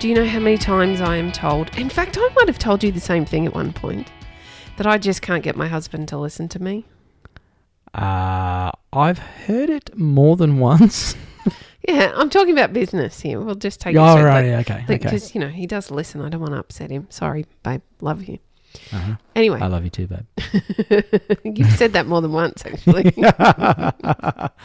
do 0.00 0.08
you 0.08 0.14
know 0.14 0.24
how 0.24 0.38
many 0.38 0.56
times 0.56 1.02
I 1.02 1.16
am 1.16 1.30
told? 1.30 1.76
In 1.76 1.90
fact, 1.90 2.16
I 2.18 2.26
might 2.34 2.48
have 2.48 2.58
told 2.58 2.82
you 2.82 2.90
the 2.90 2.98
same 2.98 3.26
thing 3.26 3.44
at 3.44 3.54
one 3.54 3.70
point 3.74 4.10
that 4.78 4.86
I 4.86 4.96
just 4.96 5.20
can't 5.20 5.44
get 5.44 5.56
my 5.56 5.68
husband 5.68 6.08
to 6.08 6.16
listen 6.16 6.48
to 6.48 6.62
me. 6.62 6.86
Uh, 7.92 8.70
I've 8.94 9.18
heard 9.18 9.68
it 9.68 9.96
more 9.96 10.36
than 10.36 10.58
once. 10.58 11.14
Yeah, 11.88 12.12
I'm 12.14 12.28
talking 12.28 12.52
about 12.52 12.74
business 12.74 13.20
here. 13.20 13.40
We'll 13.40 13.54
just 13.54 13.80
take 13.80 13.94
it 13.94 13.98
oh, 13.98 14.22
right, 14.22 14.44
yeah, 14.44 14.58
okay, 14.58 14.84
okay. 14.84 14.98
Because, 14.98 15.34
you 15.34 15.40
know, 15.40 15.48
he 15.48 15.66
does 15.66 15.90
listen. 15.90 16.20
I 16.20 16.28
don't 16.28 16.40
want 16.40 16.52
to 16.52 16.58
upset 16.58 16.90
him. 16.90 17.06
Sorry, 17.08 17.46
babe. 17.62 17.80
Love 18.02 18.22
you. 18.22 18.38
Uh-huh. 18.92 19.16
Anyway, 19.34 19.58
I 19.58 19.66
love 19.66 19.82
you 19.84 19.90
too, 19.90 20.06
babe. 20.06 20.26
you've 21.56 21.72
said 21.72 21.94
that 21.94 22.06
more 22.06 22.20
than 22.20 22.32
once, 22.32 22.66
actually. 22.66 23.14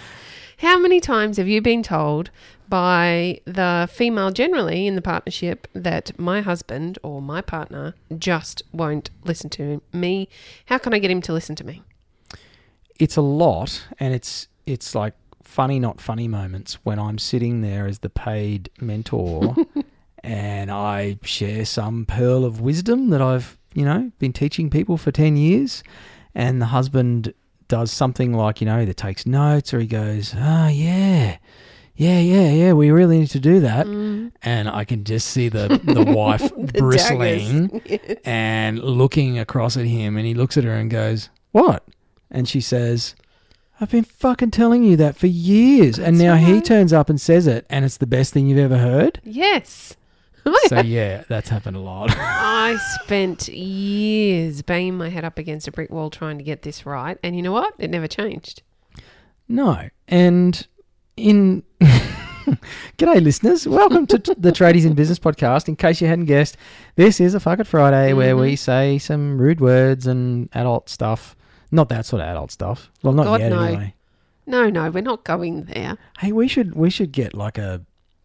How 0.58 0.78
many 0.78 1.00
times 1.00 1.38
have 1.38 1.48
you 1.48 1.62
been 1.62 1.84
told 1.84 2.32
by 2.70 3.40
the 3.46 3.90
female 3.92 4.32
generally 4.32 4.88
in 4.88 4.96
the 4.96 5.02
partnership 5.02 5.68
that 5.74 6.18
my 6.20 6.42
husband 6.42 7.00
or 7.04 7.22
my 7.22 7.42
partner 7.42 7.96
just 8.18 8.64
won't 8.72 9.10
listen 9.24 9.50
to 9.52 9.82
me? 9.94 10.30
How 10.66 10.78
can 10.78 10.94
I 10.94 11.00
get 11.00 11.12
him 11.12 11.22
to 11.24 11.34
listen 11.34 11.56
to 11.56 11.64
me? 11.64 11.82
it's 13.00 13.18
a 13.18 13.22
lot, 13.22 13.86
and 14.00 14.14
it's 14.14 14.48
it's 14.66 14.96
like 14.96 15.14
funny, 15.44 15.80
not 15.80 16.02
funny 16.02 16.28
moments 16.28 16.76
when 16.84 17.00
I'm 17.00 17.18
sitting 17.18 17.62
there 17.62 17.86
as 17.88 18.00
the 18.00 18.10
paid 18.10 18.70
mentor, 18.80 19.56
and 20.24 20.72
I 20.72 21.20
share 21.24 21.66
some 21.66 22.06
pearl 22.06 22.46
of 22.46 22.62
wisdom 22.62 23.10
that 23.10 23.22
I've 23.22 23.58
you 23.74 23.86
know 23.86 24.12
been 24.20 24.34
teaching 24.34 24.70
people 24.70 24.98
for 24.98 25.12
ten 25.12 25.38
years, 25.38 25.84
and 26.34 26.62
the 26.62 26.68
husband 26.68 27.34
does 27.68 27.92
something 27.92 28.34
like 28.34 28.62
you 28.62 28.66
know 28.66 28.80
either 28.80 28.94
takes 28.94 29.26
notes 29.26 29.74
or 29.74 29.80
he 29.80 29.88
goes, 29.88 30.34
oh 30.38 30.68
yeah. 30.68 31.38
Yeah, 31.98 32.20
yeah, 32.20 32.52
yeah. 32.52 32.74
We 32.74 32.92
really 32.92 33.20
need 33.20 33.30
to 33.30 33.40
do 33.40 33.62
that, 33.62 33.88
and 33.88 34.70
I 34.70 34.84
can 34.84 35.06
just 35.06 35.28
see 35.30 35.48
the 35.50 35.80
the 35.84 36.04
wife 36.04 36.42
Mm. 36.42 36.72
The 36.74 36.80
bristling 36.80 37.68
daggers. 37.80 38.18
and 38.26 38.80
looking 38.84 39.40
across 39.40 39.78
at 39.78 39.86
him, 39.86 40.18
and 40.18 40.26
he 40.26 40.34
looks 40.34 40.58
at 40.58 40.64
her 40.66 40.74
and 40.76 40.90
goes, 40.92 41.30
"What?" 41.52 41.84
And 42.30 42.50
she 42.50 42.60
says, 42.60 43.16
"I've 43.80 43.92
been 43.92 44.04
fucking 44.04 44.52
telling 44.52 44.84
you 44.84 44.98
that 44.98 45.16
for 45.16 45.28
years, 45.28 45.98
and 45.98 46.18
That's 46.18 46.24
now 46.24 46.36
he 46.36 46.60
turns 46.60 46.92
up 46.92 47.10
and 47.10 47.20
says 47.20 47.48
it, 47.48 47.66
and 47.70 47.86
it's 47.86 47.98
the 47.98 48.08
best 48.08 48.34
thing 48.34 48.48
you've 48.48 48.60
ever 48.60 48.78
heard." 48.78 49.22
Yes. 49.24 49.96
so 50.68 50.82
yeah, 50.82 51.24
that's 51.30 51.50
happened 51.50 51.78
a 51.78 51.80
lot. 51.80 52.10
I 52.18 52.78
spent 53.04 53.48
years 53.48 54.62
banging 54.62 54.96
my 54.96 55.10
head 55.10 55.24
up 55.24 55.38
against 55.40 55.68
a 55.68 55.72
brick 55.72 55.90
wall 55.90 56.10
trying 56.10 56.38
to 56.38 56.44
get 56.44 56.62
this 56.62 56.86
right. 56.86 57.18
And 57.24 57.36
you 57.36 57.42
know 57.42 57.52
what? 57.54 57.74
It 57.80 57.90
never 57.90 58.08
changed. 58.08 58.62
no, 59.48 59.90
and 60.08 60.68
in. 61.18 61.64
G'day, 62.98 63.24
listeners. 63.24 63.68
Welcome 63.68 64.06
to 64.08 64.18
the 64.18 64.52
Tradies 64.52 64.86
in 64.86 64.94
Business 64.94 65.18
podcast. 65.18 65.68
In 65.68 65.76
case 65.76 66.00
you 66.00 66.08
hadn't 66.08 66.26
guessed, 66.26 66.58
this 66.96 67.20
is 67.20 67.34
a 67.34 67.40
Fuck 67.40 67.60
It 67.60 67.68
Friday 67.68 68.14
where 68.14 68.38
we 68.38 68.54
mm-hmm. 68.54 68.56
say 68.56 68.98
some 69.00 69.40
rude 69.40 69.60
words 69.60 70.06
and 70.06 70.50
adult 70.54 70.90
stuff. 70.90 71.36
Not 71.72 71.90
that 71.90 72.06
sort 72.06 72.22
of 72.22 72.28
adult 72.28 72.52
stuff. 72.52 72.92
Well, 73.02 73.14
not 73.14 73.26
God, 73.26 73.42
yet, 73.42 73.50
no. 73.50 73.62
anyway. 73.62 73.96
No, 74.46 74.70
no, 74.70 74.92
we're 74.92 75.02
not 75.02 75.24
going 75.24 75.64
there. 75.64 75.98
Hey, 76.20 76.32
we 76.32 76.48
should 76.48 76.76
we 76.76 76.92
should 76.92 77.12
get 77.12 77.34
like 77.34 77.58
a, 77.58 77.82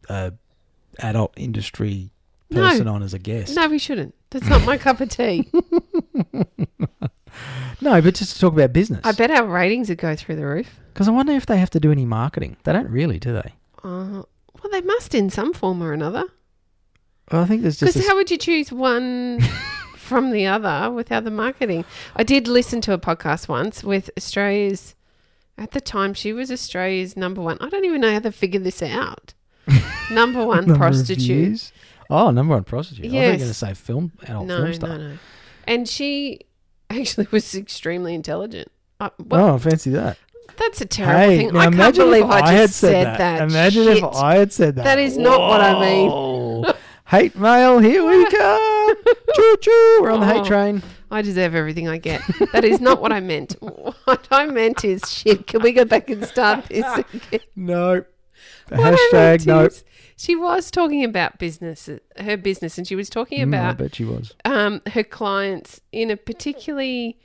a 0.08 0.34
adult 0.98 1.32
industry 1.36 2.10
No. 2.50 2.68
person 2.68 2.86
on 2.88 3.02
as 3.02 3.14
a 3.14 3.18
guest. 3.18 3.56
No, 3.56 3.68
we 3.68 3.78
shouldn't. 3.78 4.14
That's 4.28 4.46
not 4.46 4.64
my 4.66 4.76
cup 4.76 5.00
of 5.00 5.08
tea. 5.08 5.50
No, 7.80 8.00
but 8.02 8.14
just 8.14 8.34
to 8.34 8.40
talk 8.40 8.52
about 8.52 8.72
business. 8.72 9.00
I 9.04 9.12
bet 9.12 9.30
our 9.30 9.46
ratings 9.46 9.88
would 9.88 9.98
go 9.98 10.14
through 10.14 10.36
the 10.36 10.46
roof. 10.46 10.78
Because 10.92 11.08
I 11.08 11.12
wonder 11.12 11.32
if 11.32 11.46
they 11.46 11.58
have 11.58 11.70
to 11.70 11.80
do 11.80 11.90
any 11.92 12.04
marketing. 12.04 12.56
They 12.64 12.72
don't 12.72 12.90
really, 12.90 13.18
do 13.18 13.32
they? 13.32 13.54
Uh, 13.82 14.22
well, 14.22 14.70
they 14.70 14.82
must 14.82 15.14
in 15.14 15.30
some 15.30 15.52
form 15.52 15.82
or 15.82 15.92
another. 15.92 16.24
Well, 17.32 17.42
I 17.42 17.46
think 17.46 17.62
there's 17.62 17.78
just. 17.78 17.94
Because 17.94 18.08
how 18.08 18.16
would 18.16 18.30
you 18.30 18.36
choose 18.36 18.70
one 18.72 19.40
from 19.96 20.32
the 20.32 20.46
other 20.46 20.90
without 20.92 21.24
the 21.24 21.30
marketing? 21.30 21.84
I 22.16 22.22
did 22.24 22.48
listen 22.48 22.80
to 22.82 22.92
a 22.92 22.98
podcast 22.98 23.48
once 23.48 23.82
with 23.84 24.10
Australia's. 24.16 24.94
At 25.56 25.72
the 25.72 25.80
time, 25.80 26.14
she 26.14 26.32
was 26.32 26.50
Australia's 26.50 27.16
number 27.18 27.40
one. 27.42 27.58
I 27.60 27.68
don't 27.68 27.84
even 27.84 28.00
know 28.00 28.12
how 28.12 28.20
to 28.20 28.32
figure 28.32 28.60
this 28.60 28.82
out. 28.82 29.34
number 30.10 30.44
one 30.44 30.60
number 30.66 30.76
prostitute. 30.76 31.70
Oh, 32.08 32.30
number 32.30 32.54
one 32.54 32.64
prostitute. 32.64 33.04
I 33.04 33.08
was 33.08 33.14
Yes. 33.14 33.38
going 33.38 33.48
to 33.50 33.54
say 33.54 33.74
film 33.74 34.12
adult 34.22 34.46
No, 34.46 34.62
film 34.62 34.74
star. 34.74 34.88
no, 34.88 35.08
no. 35.10 35.18
And 35.66 35.86
she 35.88 36.40
actually 36.90 37.26
was 37.30 37.54
extremely 37.54 38.14
intelligent. 38.14 38.70
Uh, 38.98 39.10
well, 39.18 39.54
Oh, 39.54 39.58
fancy 39.58 39.90
that. 39.90 40.18
that's 40.56 40.80
a 40.80 40.84
terrible 40.86 41.20
Hey, 41.20 41.36
thing. 41.38 41.56
I 41.56 41.70
can't 41.70 41.96
believe 41.96 42.24
if 42.24 42.30
I 42.30 42.40
just 42.40 42.50
had 42.52 42.70
said, 42.70 43.06
that. 43.18 43.42
Imagine 43.50 43.84
Shit. 43.84 43.96
if 43.98 44.04
I 44.04 44.36
had 44.36 44.52
said 44.52 44.76
that. 44.76 44.84
That 44.84 44.98
is 44.98 45.16
not 45.16 45.40
what 45.40 45.60
I 45.60 45.80
mean. 45.80 46.64
hate 47.06 47.36
mail, 47.36 47.78
here 47.78 48.04
we 48.06 48.24
come. 48.30 48.96
choo 49.34 49.56
choo. 49.60 49.98
We're 50.02 50.10
on 50.10 50.20
the 50.20 50.26
hate 50.26 50.40
Oh. 50.42 50.44
train. 50.44 50.82
I 51.12 51.22
deserve 51.22 51.54
everything 51.56 51.88
I 51.88 51.98
get. 51.98 52.20
That 52.52 52.64
is 52.64 52.80
not 52.80 53.00
what 53.02 53.12
I 53.12 53.20
meant. 53.20 53.56
What 54.04 54.26
I 54.30 54.46
meant 54.46 54.84
is 54.84 55.02
shit. 55.08 55.46
Can 55.46 55.62
we 55.62 55.72
go 55.72 55.84
back 55.84 56.08
and 56.10 56.24
start 56.24 56.66
this 56.66 56.84
again? 56.98 57.40
No. 57.56 58.04
The 58.68 58.76
What 58.76 58.86
I 58.86 58.96
hashtag 58.96 59.12
meant 59.12 59.46
no. 59.46 59.60
is, 59.66 59.84
She 60.20 60.36
was 60.36 60.70
talking 60.70 61.02
about 61.02 61.38
business, 61.38 61.88
her 62.18 62.36
business, 62.36 62.76
and 62.76 62.86
she 62.86 62.94
was 62.94 63.08
talking 63.08 63.38
Mm, 63.38 63.54
I 63.54 63.58
about 63.58 63.78
bet 63.78 63.94
she 63.94 64.04
was. 64.04 64.34
um, 64.44 64.82
her 64.92 65.02
clients 65.02 65.80
in 65.92 66.10
a 66.10 66.16
particularly 66.16 67.18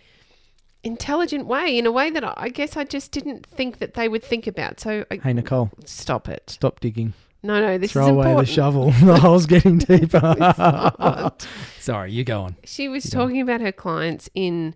intelligent 0.84 1.46
way, 1.46 1.78
in 1.78 1.86
a 1.86 1.92
way 1.92 2.10
that 2.10 2.24
I 2.24 2.34
I 2.38 2.50
guess 2.50 2.78
I 2.78 2.84
just 2.86 3.12
didn't 3.12 3.46
think 3.46 3.80
that 3.80 3.96
they 3.96 4.08
would 4.08 4.24
think 4.24 4.48
about. 4.48 4.80
So 4.80 5.04
I, 5.12 5.18
Hey, 5.18 5.34
Nicole, 5.34 5.72
stop 5.84 6.30
it. 6.30 6.50
stop 6.50 6.80
digging. 6.80 7.14
No, 7.44 7.60
no, 7.60 7.78
this 7.78 7.92
Throw 7.92 8.04
is 8.06 8.10
away 8.12 8.26
important. 8.32 8.48
the 8.48 8.54
shovel. 8.54 8.92
the 9.04 9.20
hole's 9.20 9.46
getting 9.46 9.78
deeper. 9.92 11.32
Sorry, 11.80 12.12
you 12.12 12.24
go 12.24 12.42
on. 12.44 12.56
She 12.64 12.88
was 12.88 13.06
You 13.06 13.12
talking 13.12 13.42
about 13.42 13.60
her 13.62 13.72
clients 13.74 14.30
in 14.34 14.74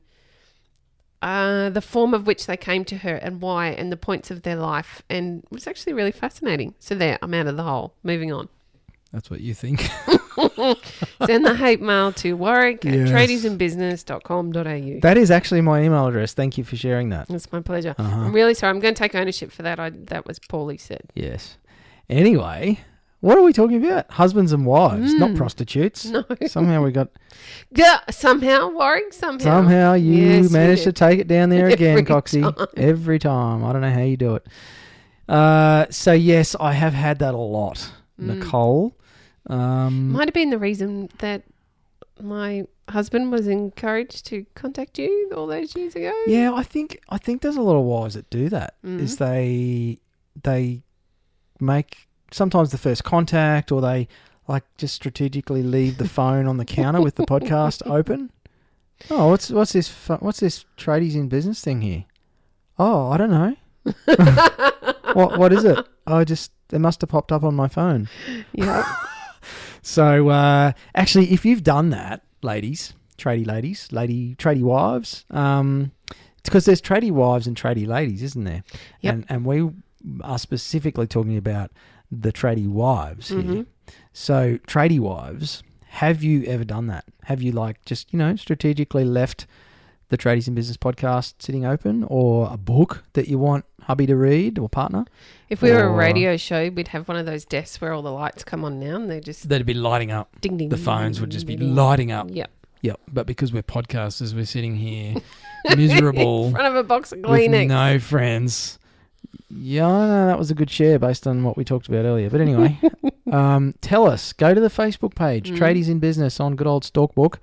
uh, 1.21 1.69
the 1.69 1.81
form 1.81 2.13
of 2.13 2.25
which 2.27 2.45
they 2.45 2.57
came 2.57 2.85
to 2.85 2.97
her 2.97 3.15
and 3.15 3.41
why 3.41 3.67
and 3.67 3.91
the 3.91 3.97
points 3.97 4.31
of 4.31 4.43
their 4.43 4.55
life. 4.55 5.01
And 5.09 5.43
it 5.43 5.51
was 5.51 5.67
actually 5.67 5.93
really 5.93 6.11
fascinating. 6.11 6.75
So, 6.79 6.95
there, 6.95 7.17
I'm 7.21 7.33
out 7.33 7.47
of 7.47 7.57
the 7.57 7.63
hole. 7.63 7.93
Moving 8.03 8.31
on. 8.31 8.49
That's 9.11 9.29
what 9.31 9.41
you 9.41 9.53
think. 9.55 9.81
Send 11.25 11.45
the 11.45 11.55
hate 11.57 11.81
mail 11.81 12.13
to 12.13 12.33
warwick 12.33 12.85
at 12.85 12.93
Yes. 12.93 13.09
tradiesinbusiness.com.au. 13.09 14.99
that 15.01 15.17
is 15.17 15.31
actually 15.31 15.61
my 15.61 15.81
email 15.81 16.07
address. 16.07 16.33
Thank 16.33 16.57
you 16.57 16.63
for 16.63 16.75
sharing 16.75 17.09
that. 17.09 17.29
It's 17.29 17.51
my 17.51 17.61
pleasure. 17.61 17.95
Uh-huh. 17.97 18.15
I'm 18.25 18.31
really 18.33 18.53
sorry. 18.53 18.69
I'm 18.71 18.79
going 18.79 18.93
to 18.93 18.99
take 18.99 19.15
ownership 19.15 19.51
for 19.51 19.63
that. 19.63 19.79
I, 19.79 19.89
that 19.89 20.25
was 20.27 20.39
poorly 20.39 20.77
said. 20.77 21.01
Yes. 21.15 21.57
Anyway, 22.09 22.79
what 23.21 23.37
are 23.37 23.41
we 23.41 23.51
talking 23.53 23.83
about? 23.85 24.09
Husbands 24.11 24.51
and 24.53 24.65
wives, 24.65 25.13
not 25.15 25.31
Mm. 25.31 25.37
prostitutes. 25.37 26.05
No. 26.05 26.23
Somehow 26.47 26.83
we 26.83 26.91
got. 26.91 27.09
Yeah, 27.71 27.99
somehow, 28.09 28.69
Warwick, 28.69 29.13
somehow. 29.13 29.43
Somehow 29.43 29.93
you 29.93 30.13
Yes, 30.13 30.51
managed 30.51 30.83
to 30.83 30.91
take 30.93 31.19
it 31.19 31.27
down 31.27 31.49
there 31.49 31.67
again, 31.77 31.91
Every 31.91 32.03
Coxie. 32.03 32.41
time. 32.41 32.67
Every 32.77 33.19
time. 33.19 33.63
I 33.63 33.71
don't 33.73 33.81
know 33.81 33.91
how 33.91 34.01
you 34.01 34.17
do 34.17 34.35
it. 34.35 34.45
Uh, 35.27 35.85
so 35.89 36.11
yes, 36.13 36.55
I 36.59 36.73
have 36.73 36.93
had 36.93 37.19
that 37.19 37.33
a 37.33 37.37
lot, 37.37 37.91
Mm. 38.19 38.37
Nicole. 38.39 38.95
Um, 39.47 40.11
Might 40.11 40.27
have 40.27 40.33
been 40.33 40.49
the 40.49 40.57
reason 40.59 41.09
that 41.19 41.43
my 42.21 42.65
husband 42.89 43.31
was 43.31 43.47
encouraged 43.47 44.25
to 44.27 44.45
contact 44.55 44.97
you 44.99 45.31
all 45.35 45.47
those 45.47 45.75
years 45.75 45.95
ago. 45.95 46.11
Yeah, 46.27 46.51
I 46.53 46.63
think 46.63 46.99
I 47.09 47.17
think 47.17 47.41
there's 47.41 47.55
a 47.55 47.61
lot 47.61 47.77
of 47.77 47.85
wives 47.85 48.15
that 48.15 48.29
do 48.29 48.49
that. 48.49 48.75
Is 48.83 49.15
Mhm. 49.15 49.17
they 49.19 49.99
they 50.43 50.83
make 51.59 52.08
sometimes 52.31 52.71
the 52.71 52.77
first 52.77 53.03
contact, 53.03 53.71
or 53.71 53.81
they 53.81 54.07
like 54.47 54.63
just 54.77 54.95
strategically 54.95 55.61
leave 55.63 55.97
the 55.97 56.07
phone 56.07 56.47
on 56.47 56.57
the 56.57 56.65
counter 56.65 57.01
with 57.01 57.15
the 57.15 57.25
podcast 57.25 57.81
open. 57.85 58.31
Oh, 59.09 59.29
what's 59.29 59.49
what's 59.49 59.73
this? 59.73 59.89
What's 60.19 60.39
this 60.39 60.65
tradies 60.77 61.15
in 61.15 61.29
business 61.29 61.61
thing 61.63 61.81
here? 61.81 62.05
Oh, 62.77 63.09
I 63.11 63.17
don't 63.17 63.31
know. 63.31 63.55
what 65.13 65.37
what 65.37 65.53
is 65.53 65.63
it? 65.63 65.85
I 66.05 66.23
just 66.23 66.51
it 66.71 66.79
must 66.79 67.01
have 67.01 67.09
popped 67.09 67.31
up 67.31 67.43
on 67.43 67.55
my 67.55 67.67
phone. 67.67 68.09
yeah. 68.53 68.83
So 69.81 70.29
uh, 70.29 70.73
actually, 70.93 71.31
if 71.31 71.45
you've 71.45 71.63
done 71.63 71.89
that, 71.91 72.21
ladies, 72.41 72.93
tradie 73.17 73.47
ladies, 73.47 73.87
lady 73.91 74.35
tradie 74.35 74.61
wives, 74.61 75.25
um, 75.31 75.93
it's 76.37 76.49
because 76.49 76.65
there's 76.65 76.81
tradie 76.81 77.11
wives 77.11 77.47
and 77.47 77.55
tradie 77.55 77.87
ladies, 77.87 78.21
isn't 78.21 78.43
there? 78.43 78.63
Yep. 79.01 79.13
And 79.13 79.25
and 79.29 79.45
we 79.45 79.69
are 80.21 80.37
specifically 80.37 81.07
talking 81.07 81.37
about 81.37 81.71
the 82.11 82.31
tradie 82.31 82.67
wives 82.67 83.29
here. 83.29 83.39
Mhm. 83.41 83.65
So 84.13 84.57
tradie 84.67 84.99
wives 84.99 85.63
have 85.87 86.23
you 86.23 86.43
ever 86.45 86.63
done 86.63 86.87
that? 86.87 87.05
Have 87.23 87.41
you 87.41 87.51
like 87.51 87.83
just 87.85 88.13
you 88.13 88.19
know 88.19 88.35
strategically 88.35 89.03
left 89.05 89.47
the 90.09 90.17
Tradies 90.17 90.47
in 90.47 90.55
Business 90.55 90.75
podcast 90.75 91.35
sitting 91.39 91.65
open, 91.67 92.03
or 92.07 92.51
a 92.51 92.57
book 92.57 93.03
that 93.13 93.27
you 93.27 93.37
want 93.37 93.63
hubby 93.83 94.07
to 94.07 94.15
read 94.15 94.57
or 94.57 94.67
partner? 94.67 95.05
If 95.49 95.61
we 95.61 95.71
were 95.71 95.83
a 95.83 95.91
radio 95.91 96.35
show, 96.35 96.69
we'd 96.69 96.87
have 96.89 97.07
one 97.07 97.15
of 97.17 97.27
those 97.27 97.45
desks 97.45 97.79
where 97.79 97.93
all 97.93 98.01
the 98.01 98.11
lights 98.11 98.43
come 98.43 98.65
on 98.65 98.79
now, 98.79 98.95
and 98.95 99.09
they're 99.09 99.19
just. 99.19 99.47
They'd 99.49 99.63
be 99.65 99.75
lighting 99.75 100.11
up. 100.11 100.29
ding 100.41 100.57
ding. 100.57 100.69
The 100.69 100.77
phones 100.77 101.21
would 101.21 101.29
just 101.29 101.45
be 101.45 101.55
ding, 101.55 101.67
ding. 101.67 101.75
lighting 101.75 102.11
up. 102.11 102.27
Yep. 102.31 102.49
Yep. 102.81 102.99
But 103.13 103.27
because 103.27 103.53
we're 103.53 103.61
podcasters, 103.61 104.33
we're 104.33 104.45
sitting 104.45 104.75
here 104.77 105.15
miserable. 105.75 106.47
In 106.47 106.51
front 106.53 106.67
of 106.67 106.75
a 106.75 106.83
box 106.83 107.11
of 107.11 107.19
with 107.19 107.29
Kleenex. 107.29 107.67
no 107.67 107.99
friends. 107.99 108.78
Yeah, 109.49 109.87
know 109.87 110.27
that 110.27 110.37
was 110.37 110.51
a 110.51 110.55
good 110.55 110.69
share 110.69 110.99
based 110.99 111.25
on 111.25 111.43
what 111.43 111.57
we 111.57 111.63
talked 111.65 111.87
about 111.87 112.05
earlier. 112.05 112.29
But 112.29 112.41
anyway, 112.41 112.79
um, 113.31 113.73
tell 113.81 114.07
us. 114.07 114.31
Go 114.33 114.53
to 114.53 114.61
the 114.61 114.69
Facebook 114.69 115.15
page, 115.15 115.51
Mm. 115.51 115.57
Tradies 115.57 115.89
in 115.89 115.99
Business 115.99 116.39
on 116.39 116.55
good 116.55 116.67
old 116.67 116.83
Stalkbook. 116.83 117.37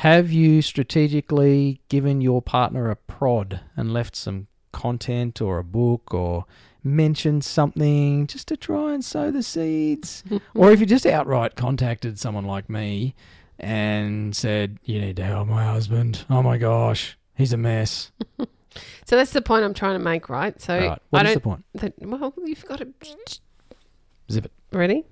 Have 0.00 0.30
you 0.30 0.60
strategically 0.60 1.80
given 1.88 2.20
your 2.20 2.42
partner 2.42 2.90
a 2.90 2.96
prod 2.96 3.60
and 3.76 3.92
left 3.92 4.14
some 4.16 4.46
content 4.72 5.40
or 5.40 5.58
a 5.58 5.64
book 5.64 6.12
or 6.12 6.44
mentioned 6.84 7.44
something 7.44 8.26
just 8.26 8.48
to 8.48 8.56
try 8.56 8.92
and 8.92 9.04
sow 9.04 9.30
the 9.30 9.42
seeds? 9.42 10.24
or 10.54 10.70
if 10.72 10.80
you 10.80 10.86
just 10.86 11.06
outright 11.06 11.54
contacted 11.56 12.18
someone 12.18 12.44
like 12.44 12.68
me 12.68 13.14
and 13.58 14.34
said, 14.36 14.78
You 14.84 15.00
need 15.00 15.16
to 15.16 15.24
help 15.24 15.48
my 15.48 15.64
husband. 15.64 16.24
Oh 16.28 16.42
my 16.42 16.58
gosh, 16.58 17.16
he's 17.34 17.52
a 17.52 17.56
mess. 17.56 18.10
So 19.04 19.16
that's 19.16 19.32
the 19.32 19.42
point 19.42 19.64
I'm 19.64 19.74
trying 19.74 19.98
to 19.98 20.04
make, 20.04 20.28
right? 20.28 20.60
So 20.60 20.74
right. 20.78 20.90
I 20.92 20.98
What 21.10 21.26
is 21.26 21.32
don't. 21.32 21.34
the 21.34 21.40
point? 21.40 21.64
that, 21.74 21.94
well, 22.00 22.34
you've 22.44 22.64
got 22.66 22.78
to. 22.78 22.88
Zip 24.30 24.44
it. 24.46 24.52
Ready? 24.72 25.04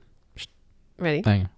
Ready 0.99 1.23
Hang 1.25 1.49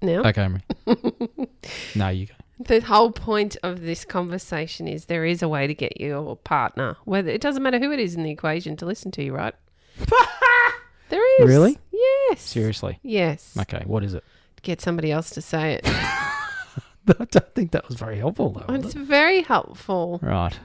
now. 0.00 0.20
on. 0.20 0.26
Okay, 0.26 0.42
Emery. 0.42 0.62
no, 1.94 2.08
you 2.08 2.26
go. 2.26 2.34
The 2.60 2.80
whole 2.80 3.10
point 3.10 3.56
of 3.62 3.80
this 3.80 4.04
conversation 4.04 4.86
is 4.86 5.06
there 5.06 5.24
is 5.24 5.42
a 5.42 5.48
way 5.48 5.66
to 5.66 5.74
get 5.74 6.00
your 6.00 6.36
partner, 6.36 6.96
whether 7.04 7.30
it 7.30 7.40
doesn't 7.40 7.62
matter 7.62 7.78
who 7.78 7.90
it 7.92 7.98
is 7.98 8.14
in 8.14 8.22
the 8.22 8.30
equation, 8.30 8.76
to 8.76 8.86
listen 8.86 9.10
to 9.12 9.22
you, 9.24 9.32
right? 9.34 9.54
there 11.08 11.42
is. 11.42 11.48
Really? 11.48 11.78
Yes. 11.92 12.40
Seriously. 12.42 12.98
Yes. 13.02 13.56
Okay, 13.60 13.82
what 13.86 14.04
is 14.04 14.14
it? 14.14 14.22
Get 14.62 14.80
somebody 14.80 15.10
else 15.10 15.30
to 15.30 15.42
say 15.42 15.74
it. 15.74 15.82
I 15.86 17.26
don't 17.30 17.54
think 17.54 17.72
that 17.72 17.88
was 17.88 17.96
very 17.96 18.18
helpful, 18.18 18.50
though. 18.50 18.72
was 18.72 18.86
it's 18.86 18.94
it? 18.94 19.00
very 19.00 19.42
helpful. 19.42 20.20
Right. 20.22 20.56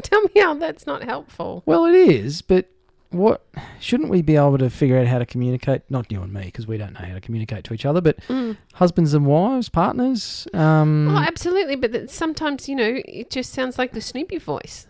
Tell 0.02 0.22
me 0.22 0.40
how 0.40 0.54
that's 0.54 0.86
not 0.86 1.02
helpful. 1.04 1.62
Well, 1.66 1.84
it 1.86 1.94
is, 1.94 2.42
but 2.42 2.66
what 3.10 3.44
shouldn't 3.80 4.08
we 4.08 4.22
be 4.22 4.36
able 4.36 4.56
to 4.58 4.70
figure 4.70 4.96
out 4.98 5.06
how 5.08 5.18
to 5.18 5.26
communicate? 5.26 5.82
Not 5.90 6.10
you 6.12 6.22
and 6.22 6.32
me, 6.32 6.42
because 6.44 6.66
we 6.66 6.78
don't 6.78 6.92
know 6.92 7.00
how 7.06 7.14
to 7.14 7.20
communicate 7.20 7.64
to 7.64 7.74
each 7.74 7.84
other, 7.84 8.00
but 8.00 8.18
Mm. 8.28 8.56
husbands 8.74 9.14
and 9.14 9.26
wives, 9.26 9.68
partners. 9.68 10.46
Um, 10.54 11.08
Oh, 11.08 11.18
absolutely. 11.18 11.74
But 11.76 11.92
that 11.92 12.10
sometimes, 12.10 12.68
you 12.68 12.76
know, 12.76 13.00
it 13.04 13.30
just 13.30 13.52
sounds 13.52 13.78
like 13.78 13.92
the 13.92 14.00
Snoopy 14.00 14.38
voice. 14.38 14.86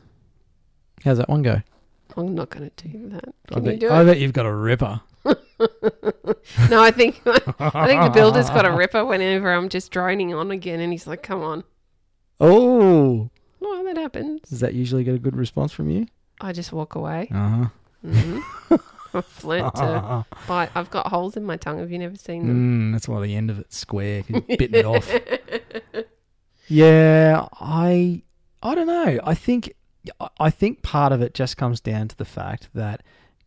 how's 1.04 1.16
that 1.18 1.28
one 1.30 1.42
go? 1.42 1.62
I'm 2.16 2.34
not 2.34 2.50
going 2.50 2.70
to 2.74 2.88
do 2.88 3.08
that. 3.10 3.24
I 3.50 3.54
Can 3.54 3.64
you 3.64 3.70
bet, 3.70 3.80
do 3.80 3.88
I 3.88 4.02
it? 4.02 4.04
bet 4.04 4.18
you've 4.18 4.32
got 4.32 4.44
a 4.46 4.52
ripper. 4.54 5.00
No, 6.70 6.82
I 6.82 6.90
think 6.90 7.20
I 7.26 7.86
think 7.86 8.02
the 8.02 8.10
builder's 8.14 8.48
got 8.48 8.64
a 8.64 8.72
ripper 8.72 9.04
whenever 9.04 9.52
I'm 9.52 9.68
just 9.68 9.90
droning 9.90 10.32
on 10.34 10.50
again, 10.50 10.80
and 10.80 10.90
he's 10.90 11.06
like, 11.06 11.22
"Come 11.22 11.42
on." 11.42 11.64
Oh, 12.40 13.28
Well, 13.60 13.84
that 13.84 13.96
happens. 13.96 14.40
does 14.48 14.60
that 14.60 14.74
usually 14.74 15.04
get 15.04 15.14
a 15.14 15.18
good 15.18 15.36
response 15.36 15.72
from 15.72 15.90
you? 15.90 16.06
I 16.40 16.52
just 16.52 16.72
walk 16.72 16.94
away. 16.94 17.28
Uh 17.32 17.66
hmm 18.02 18.40
I've 19.12 19.44
learnt 19.44 19.74
to 19.74 20.24
bite. 20.48 20.70
I've 20.74 20.88
got 20.90 21.08
holes 21.08 21.36
in 21.36 21.44
my 21.44 21.56
tongue. 21.56 21.78
Have 21.80 21.90
you 21.90 21.98
never 21.98 22.16
seen 22.16 22.46
them? 22.46 22.90
Mm, 22.90 22.92
that's 22.94 23.08
why 23.08 23.20
the 23.20 23.34
end 23.34 23.50
of 23.50 23.58
it's 23.58 23.76
square. 23.76 24.22
'cause 24.22 24.30
you've 24.30 24.46
bitten 24.58 24.76
it 24.76 24.84
off. 24.86 25.12
Yeah, 26.68 27.48
I 27.60 28.22
I 28.62 28.74
don't 28.74 28.86
know. 28.86 29.18
I 29.24 29.34
think 29.34 29.72
I 30.38 30.50
think 30.50 30.82
part 30.82 31.12
of 31.12 31.20
it 31.20 31.34
just 31.34 31.56
comes 31.56 31.80
down 31.80 32.08
to 32.08 32.16
the 32.16 32.24
fact 32.24 32.68
that 32.74 33.02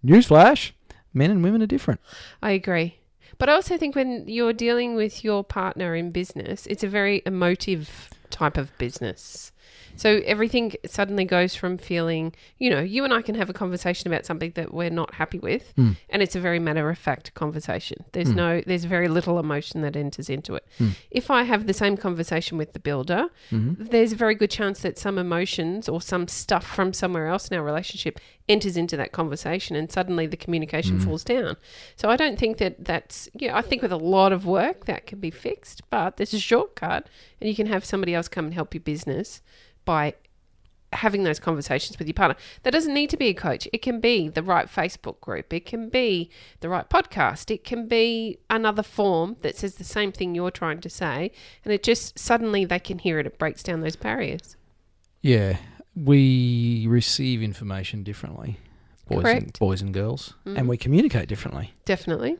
newsflash, 0.06 0.72
men 1.14 1.32
and 1.32 1.44
women 1.44 1.62
are 1.62 1.66
different. 1.68 2.02
I 2.42 2.52
agree. 2.52 2.98
But 3.38 3.50
I 3.50 3.54
also 3.54 3.78
think 3.78 3.96
when 3.96 4.28
you're 4.28 4.54
dealing 4.54 4.96
with 4.96 5.24
your 5.24 5.44
partner 5.44 5.96
in 5.96 6.12
business, 6.12 6.68
it's 6.68 6.84
a 6.84 6.88
very 6.88 7.24
emotive 7.26 8.10
type 8.30 8.58
of 8.58 8.78
business. 8.78 9.52
So 9.96 10.22
everything 10.26 10.74
suddenly 10.86 11.26
goes 11.26 11.56
from 11.56 11.78
feeling, 11.78 12.34
you 12.58 12.70
know, 12.70 12.80
you 12.82 13.04
and 13.04 13.14
I 13.14 13.22
can 13.22 13.36
have 13.36 13.50
a 13.50 13.54
conversation 13.54 14.08
about 14.12 14.26
something 14.26 14.52
that 14.56 14.74
we're 14.74 14.90
not 14.90 15.14
happy 15.16 15.40
with, 15.40 15.74
Mm. 15.78 15.96
and 16.10 16.22
it's 16.22 16.36
a 16.36 16.40
very 16.40 16.60
matter 16.60 16.90
of 16.90 16.98
fact 16.98 17.34
conversation. 17.36 18.04
There's 18.12 18.30
Mm. 18.30 18.36
no, 18.36 18.62
there's 18.66 18.86
very 18.86 19.08
little 19.08 19.40
emotion 19.40 19.82
that 19.82 19.96
enters 19.96 20.30
into 20.30 20.56
it. 20.56 20.66
Mm. 20.80 20.92
If 21.12 21.30
I 21.32 21.44
have 21.44 21.68
the 21.68 21.74
same 21.74 21.96
conversation 21.98 22.58
with 22.58 22.74
the 22.74 22.80
builder, 22.80 23.28
Mm-hmm. 23.52 23.86
there's 23.86 24.12
a 24.14 24.16
very 24.16 24.36
good 24.36 24.50
chance 24.52 24.80
that 24.82 24.98
some 24.98 25.18
emotions 25.18 25.88
or 25.88 26.02
some 26.02 26.28
stuff 26.28 26.66
from 26.66 26.94
somewhere 26.94 27.28
else 27.28 27.48
in 27.50 27.58
our 27.58 27.64
relationship 27.64 28.20
enters 28.50 28.76
into 28.76 28.98
that 28.98 29.12
conversation 29.12 29.76
and 29.76 29.92
suddenly 29.92 30.26
the 30.28 30.36
communication 30.38 30.98
Mm. 31.00 31.06
falls 31.06 31.24
down. 31.24 31.56
So 31.96 32.10
I 32.10 32.18
don't 32.18 32.38
think 32.38 32.58
that 32.58 32.84
that's, 32.84 33.30
yeah, 33.34 33.56
I 33.56 33.62
think 33.62 33.82
with 33.82 33.92
a 33.92 33.98
lot 33.98 34.34
of 34.34 34.46
work 34.46 34.86
that 34.86 35.06
can 35.08 35.20
be 35.20 35.30
fixed, 35.32 35.82
but 35.90 36.18
there's 36.18 36.34
a 36.34 36.40
shortcut 36.40 37.08
and 37.40 37.50
you 37.50 37.56
can 37.56 37.68
have 37.68 37.86
somebody 37.86 38.14
else 38.14 38.28
come 38.28 38.46
and 38.46 38.54
help 38.54 38.74
your 38.74 38.82
business 38.82 39.42
by 39.86 40.16
having 40.94 41.24
those 41.24 41.40
conversations 41.40 41.98
with 41.98 42.08
your 42.08 42.14
partner. 42.14 42.36
That 42.62 42.72
doesn't 42.72 42.94
need 42.94 43.10
to 43.10 43.18
be 43.18 43.28
a 43.30 43.34
coach. 43.34 43.68
It 43.74 43.80
can 43.82 44.00
be 44.00 44.30
the 44.30 44.44
right 44.44 44.68
Facebook 44.68 45.20
group. 45.22 45.52
It 45.52 45.66
can 45.66 45.90
be 45.90 46.30
the 46.60 46.70
right 46.70 46.88
podcast. 46.88 47.50
It 47.50 47.64
can 47.64 47.88
be 47.88 48.38
another 48.50 48.84
form 48.84 49.38
that 49.42 49.58
says 49.58 49.76
the 49.76 49.84
same 49.84 50.12
thing 50.12 50.36
you're 50.36 50.52
trying 50.52 50.82
to 50.82 50.90
say. 50.92 51.32
And 51.66 51.74
it 51.74 51.82
just 51.82 52.20
suddenly 52.20 52.64
they 52.66 52.80
can 52.80 53.00
hear 53.00 53.18
it. 53.20 53.26
It 53.26 53.40
breaks 53.40 53.64
down 53.64 53.82
those 53.82 53.96
barriers. 53.96 54.56
Yeah, 55.22 55.58
we 55.96 56.86
receive 56.88 57.42
information 57.42 58.04
differently, 58.04 58.60
boys 59.08 59.26
and 59.26 59.54
boys 59.60 59.82
and 59.82 59.94
girls, 59.94 60.34
Mhm. 60.46 60.58
and 60.60 60.70
we 60.70 60.78
communicate 60.78 61.28
differently. 61.28 61.74
Definitely. 61.86 62.38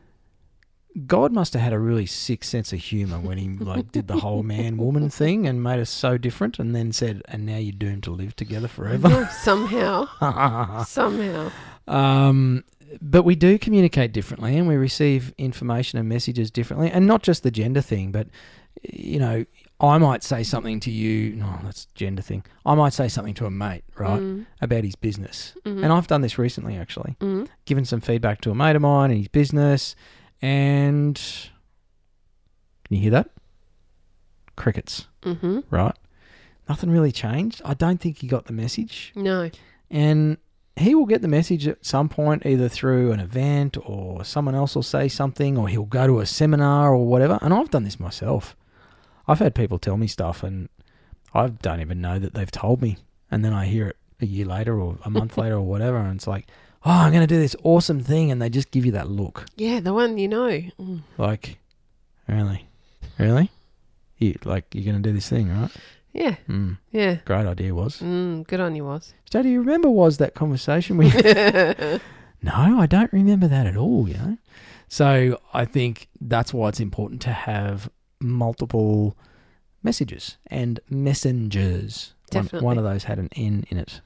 God 1.08 1.32
must 1.32 1.54
have 1.54 1.62
had 1.64 1.74
a 1.74 1.80
really 1.80 2.06
sick 2.06 2.44
sense 2.44 2.72
of 2.72 2.80
humor 2.80 3.20
when 3.20 3.38
he 3.38 3.48
like 3.60 3.92
did 3.92 4.08
the 4.08 4.18
whole 4.18 4.44
man 4.44 4.78
woman 4.78 5.10
thing 5.10 5.48
and 5.48 5.64
made 5.64 5.80
us 5.80 5.90
so 5.90 6.18
different, 6.18 6.60
and 6.60 6.76
then 6.76 6.92
said, 6.92 7.22
"And 7.28 7.46
now 7.46 7.58
you're 7.58 7.72
doomed 7.74 8.04
to 8.04 8.12
live 8.12 8.36
together 8.36 8.68
forever." 8.68 9.28
somehow. 9.42 10.08
somehow. 10.86 11.52
Um, 11.88 12.64
but 13.02 13.24
we 13.24 13.36
do 13.36 13.58
communicate 13.58 14.12
differently 14.14 14.56
and 14.56 14.68
we 14.68 14.76
receive 14.76 15.34
information 15.38 15.98
and 15.98 16.08
messages 16.08 16.52
differently. 16.52 16.92
And 16.92 17.08
not 17.08 17.24
just 17.24 17.42
the 17.44 17.50
gender 17.50 17.82
thing, 17.82 18.12
but, 18.12 18.28
you 18.84 19.18
know, 19.20 19.46
I 19.80 19.98
might 19.98 20.22
say 20.24 20.44
something 20.44 20.80
to 20.82 20.92
you. 20.92 21.36
No, 21.36 21.58
that's 21.64 21.86
gender 21.96 22.22
thing. 22.22 22.44
I 22.68 22.76
might 22.76 22.94
say 22.94 23.08
something 23.08 23.34
to 23.36 23.48
a 23.48 23.52
mate, 23.52 23.84
right, 23.98 24.22
Mm, 24.22 24.46
about 24.62 24.84
his 24.84 24.96
business. 24.96 25.54
mhm, 25.66 25.84
And 25.84 25.92
I've 25.92 26.06
done 26.08 26.22
this 26.22 26.38
recently, 26.38 26.78
actually. 26.78 27.16
mm. 27.20 27.48
Given 27.66 27.84
some 27.84 28.00
feedback 28.00 28.42
to 28.42 28.52
a 28.52 28.56
mate 28.56 28.76
of 28.76 28.84
mine 28.84 29.10
and 29.10 29.18
his 29.20 29.28
business. 29.28 29.96
And 30.44 31.16
can 32.84 32.96
you 32.98 33.02
hear 33.02 33.12
that? 33.12 33.30
Crickets, 34.58 35.08
hmm 35.24 35.60
right? 35.70 35.96
Nothing 36.68 36.90
really 36.92 37.12
changed. 37.14 37.62
I 37.66 37.74
don't 37.74 38.00
think 38.00 38.18
he 38.20 38.28
got 38.28 38.46
the 38.46 38.54
message. 38.54 39.14
No. 39.16 39.50
and 39.90 40.38
he 40.76 40.96
will 40.96 41.06
get 41.06 41.22
the 41.22 41.28
message 41.28 41.68
at 41.68 41.86
some 41.86 42.10
point 42.10 42.46
either 42.46 42.68
through 42.68 43.12
an 43.12 43.20
event 43.20 43.78
or 43.86 44.26
someone 44.26 44.56
else 44.56 44.74
will 44.76 44.82
say 44.84 45.08
something 45.08 45.56
or 45.58 45.68
he'll 45.70 45.86
go 45.86 46.08
to 46.08 46.20
a 46.20 46.26
seminar 46.26 46.92
or 46.96 47.06
whatever 47.06 47.38
and 47.44 47.54
i've 47.54 47.70
done 47.70 47.84
this 47.84 48.00
myself 48.00 48.56
i've 49.28 49.38
had 49.38 49.54
people 49.54 49.78
tell 49.78 49.98
me 49.98 50.08
stuff 50.08 50.42
and 50.42 50.70
i 51.32 51.46
don't 51.48 51.80
even 51.80 52.02
know 52.02 52.18
that 52.18 52.34
they've 52.34 52.50
told 52.50 52.82
me 52.82 52.98
and 53.30 53.46
then 53.46 53.54
i 53.54 53.66
hear 53.68 53.90
it 53.90 53.98
a 54.20 54.26
year 54.26 54.48
later 54.48 54.80
or 54.82 54.98
a 55.06 55.12
month 55.12 55.38
later 55.44 55.58
or 55.58 55.62
whatever 55.62 55.98
and 55.98 56.16
it's 56.16 56.26
like 56.26 56.48
oh 56.86 56.92
i'm 56.92 57.12
going 57.12 57.26
to 57.28 57.34
do 57.36 57.40
this 57.40 57.56
awesome 57.64 58.00
thing 58.02 58.32
and 58.32 58.42
they 58.42 58.50
just 58.50 58.72
give 58.72 58.86
you 58.86 58.92
that 58.92 59.10
look 59.10 59.46
Yeah, 59.56 59.80
the 59.80 59.94
one 59.94 60.18
you 60.18 60.28
know. 60.28 60.50
Mm. 60.80 61.02
like 61.18 61.58
really 62.28 62.68
really 63.18 63.50
you 64.18 64.36
like 64.46 64.66
you're 64.74 64.84
going 64.86 65.02
to 65.02 65.10
do 65.10 65.14
this 65.14 65.28
thing 65.30 65.50
right 65.50 65.72
Yeah, 66.14 66.36
mm, 66.48 66.78
yeah. 66.92 67.16
great 67.26 67.46
idea 67.46 67.74
was 67.74 68.00
Mm, 68.00 68.46
good 68.48 68.60
on 68.60 68.76
you, 68.76 68.86
Waz. 68.86 69.14
so 69.32 69.42
do 69.44 69.50
you 69.50 69.60
remember 69.60 69.90
was 69.90 70.18
that 70.18 70.34
conversation 70.36 70.98
we 70.98 71.10
No, 72.46 72.54
I 72.82 72.86
don't 72.88 73.12
remember 73.14 73.48
that 73.48 73.66
at 73.68 73.78
all, 73.78 74.06
you 74.10 74.16
know. 74.16 74.38
So 74.90 75.40
I 75.54 75.64
think 75.64 76.10
that's 76.20 76.54
why 76.54 76.68
it's 76.68 76.82
important 76.82 77.22
to 77.22 77.32
have 77.32 77.90
multiple 78.20 79.16
messages 79.82 80.36
and 80.48 80.80
messengers. 80.90 82.14
One, 82.32 82.44
Definitely. 82.44 82.66
one 82.66 82.78
of 82.78 82.84
those 82.84 83.06
had 83.06 83.18
an 83.20 83.30
N 83.36 83.64
in 83.70 83.78
it. 83.78 84.02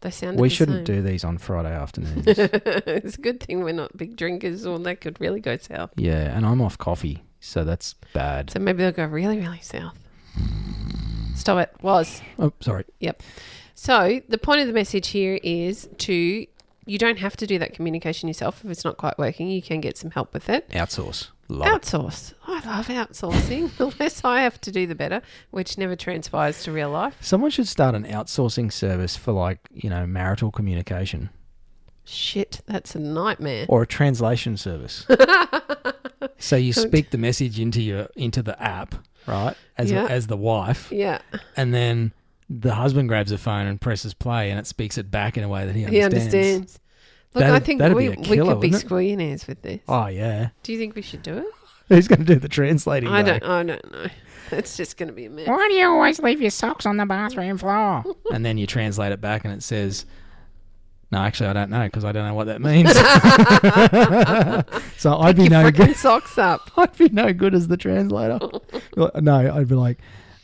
They 0.00 0.10
sounded 0.10 0.40
we 0.40 0.48
the 0.48 0.54
shouldn't 0.54 0.86
same. 0.86 0.96
do 0.96 1.02
these 1.02 1.24
on 1.24 1.38
Friday 1.38 1.72
afternoons. 1.72 2.24
it's 2.26 3.16
a 3.16 3.20
good 3.20 3.40
thing 3.40 3.64
we're 3.64 3.72
not 3.72 3.96
big 3.96 4.16
drinkers, 4.16 4.64
or 4.64 4.78
that 4.80 5.00
could 5.00 5.20
really 5.20 5.40
go 5.40 5.56
south. 5.56 5.90
yeah, 5.96 6.36
and 6.36 6.46
I'm 6.46 6.60
off 6.60 6.78
coffee, 6.78 7.24
so 7.40 7.64
that's 7.64 7.94
bad. 8.12 8.50
So 8.50 8.60
maybe 8.60 8.78
they'll 8.78 8.92
go 8.92 9.04
really, 9.06 9.38
really 9.38 9.60
south. 9.60 9.98
Stop 11.34 11.58
it. 11.58 11.72
Waz. 11.82 12.20
Oh, 12.38 12.52
sorry. 12.60 12.84
Yep. 13.00 13.22
So 13.74 14.20
the 14.28 14.38
point 14.38 14.60
of 14.60 14.66
the 14.66 14.72
message 14.72 15.08
here 15.08 15.38
is 15.42 15.88
to 15.98 16.46
you 16.88 16.98
don't 16.98 17.18
have 17.18 17.36
to 17.36 17.46
do 17.46 17.58
that 17.60 17.74
communication 17.74 18.28
yourself 18.28 18.64
if 18.64 18.70
it's 18.70 18.84
not 18.84 18.96
quite 18.96 19.18
working. 19.18 19.48
You 19.48 19.62
can 19.62 19.80
get 19.80 19.96
some 19.96 20.10
help 20.10 20.32
with 20.34 20.48
it. 20.48 20.68
Outsource. 20.70 21.28
Love 21.50 21.66
it. 21.68 21.82
Outsource. 21.82 22.34
I 22.46 22.54
love 22.66 22.88
outsourcing. 22.88 23.76
the 23.76 23.86
less 24.00 24.24
I 24.24 24.40
have 24.42 24.60
to 24.62 24.72
do, 24.72 24.86
the 24.86 24.94
better, 24.94 25.22
which 25.50 25.78
never 25.78 25.94
transpires 25.96 26.62
to 26.64 26.72
real 26.72 26.90
life. 26.90 27.16
Someone 27.20 27.50
should 27.50 27.68
start 27.68 27.94
an 27.94 28.04
outsourcing 28.04 28.72
service 28.72 29.16
for 29.16 29.32
like, 29.32 29.60
you 29.72 29.88
know, 29.88 30.06
marital 30.06 30.50
communication 30.50 31.30
Shit, 32.04 32.62
that's 32.66 32.94
a 32.94 32.98
nightmare. 32.98 33.66
or 33.68 33.82
a 33.82 33.86
translation 33.86 34.56
service. 34.56 35.06
so 36.38 36.56
you 36.56 36.72
speak 36.72 37.10
the 37.10 37.18
message 37.18 37.60
into 37.60 37.82
your 37.82 38.08
into 38.16 38.42
the 38.42 38.60
app, 38.62 38.94
right? 39.26 39.54
As 39.76 39.90
Yeah. 39.90 40.06
as 40.06 40.26
the 40.26 40.36
wife, 40.36 40.90
Yeah, 40.90 41.18
and 41.56 41.74
then 41.74 42.12
the 42.50 42.74
husband 42.74 43.08
grabs 43.08 43.32
a 43.32 43.38
phone 43.38 43.66
and 43.66 43.80
presses 43.80 44.14
play 44.14 44.50
and 44.50 44.58
it 44.58 44.66
speaks 44.66 44.98
it 44.98 45.10
back 45.10 45.36
in 45.36 45.44
a 45.44 45.48
way 45.48 45.66
that 45.66 45.74
he 45.74 45.84
understands. 45.84 46.14
he 46.14 46.20
understands. 46.20 46.56
understands. 46.56 46.80
Look, 47.34 47.44
I 47.44 47.50
That'd- 47.50 47.66
think 47.66 47.82
we, 47.82 47.88
be 47.88 48.06
a 48.06 48.10
we 48.10 48.16
could 48.16 48.24
be 48.60 48.70
wouldn't 48.70 48.74
squillionaires 48.74 49.46
with 49.46 49.62
this. 49.62 49.80
Oh 49.86 50.06
yeah. 50.06 50.48
Do 50.62 50.72
you 50.72 50.78
think 50.78 50.94
we 50.94 51.02
should 51.02 51.22
do 51.22 51.38
it? 51.38 51.46
Who's 51.88 52.08
going 52.08 52.18
to 52.18 52.24
do 52.24 52.34
the 52.38 52.48
translating? 52.48 53.08
I 53.08 53.22
though? 53.22 53.38
don't. 53.38 53.50
I 53.50 53.62
don't 53.64 53.92
know. 53.92 54.06
It's 54.50 54.78
just 54.78 54.96
going 54.96 55.08
to 55.08 55.12
be 55.12 55.26
a 55.26 55.30
mess. 55.30 55.46
Why 55.46 55.68
do 55.68 55.74
you 55.74 55.86
always 55.86 56.20
leave 56.20 56.40
your 56.40 56.48
socks 56.50 56.86
on 56.86 56.96
the 56.96 57.04
bathroom 57.04 57.58
floor? 57.58 58.02
And 58.32 58.46
then 58.46 58.56
you 58.56 58.66
translate 58.66 59.12
it 59.12 59.20
back 59.20 59.44
and 59.44 59.52
it 59.52 59.62
says, 59.62 60.06
"No, 61.12 61.18
actually, 61.18 61.50
I 61.50 61.52
don't 61.52 61.68
know 61.68 61.84
because 61.84 62.02
I 62.06 62.12
don't 62.12 62.26
know 62.26 62.32
what 62.32 62.46
that 62.46 62.62
means." 62.62 62.90
so 64.98 65.18
I'd 65.18 65.36
be 65.36 65.42
Your 65.42 65.50
no 65.50 65.70
good. 65.70 65.94
socks 65.96 66.38
up. 66.38 66.70
I'd 66.78 66.96
be 66.96 67.10
no 67.10 67.34
good 67.34 67.54
as 67.54 67.68
the 67.68 67.76
translator. 67.76 68.38
no, 69.20 69.54
I'd 69.54 69.68
be 69.68 69.74
like, 69.74 69.98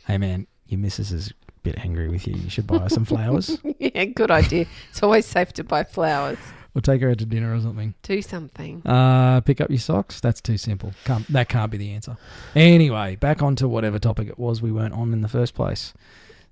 "Hey 0.05 0.19
man, 0.19 0.45
your 0.67 0.79
missus 0.79 1.11
is 1.11 1.33
a 1.44 1.44
bit 1.65 1.77
angry 1.79 2.07
with 2.07 2.25
you. 2.27 2.35
You 2.35 2.49
should 2.49 2.65
buy 2.67 2.79
her 2.79 2.89
some 2.89 3.03
flowers. 3.05 3.57
yeah, 3.79 4.05
good 4.05 4.31
idea. 4.31 4.65
It's 4.89 5.03
always 5.03 5.25
safe 5.25 5.51
to 5.53 5.63
buy 5.63 5.83
flowers. 5.83 6.37
or 6.73 6.81
take 6.81 7.01
her 7.01 7.09
out 7.11 7.17
to 7.19 7.25
dinner 7.25 7.53
or 7.53 7.59
something." 7.59 7.93
Do 8.03 8.21
something. 8.21 8.81
Uh, 8.85 9.41
pick 9.41 9.59
up 9.61 9.69
your 9.69 9.79
socks. 9.79 10.19
That's 10.21 10.39
too 10.41 10.57
simple. 10.57 10.93
Can't, 11.03 11.27
that 11.33 11.49
can't 11.49 11.71
be 11.71 11.77
the 11.77 11.91
answer. 11.91 12.15
Anyway, 12.55 13.17
back 13.17 13.41
onto 13.43 13.67
whatever 13.67 13.99
topic 13.99 14.27
it 14.29 14.39
was 14.39 14.61
we 14.61 14.71
weren't 14.71 14.93
on 14.93 15.11
in 15.11 15.21
the 15.21 15.27
first 15.27 15.53
place. 15.53 15.93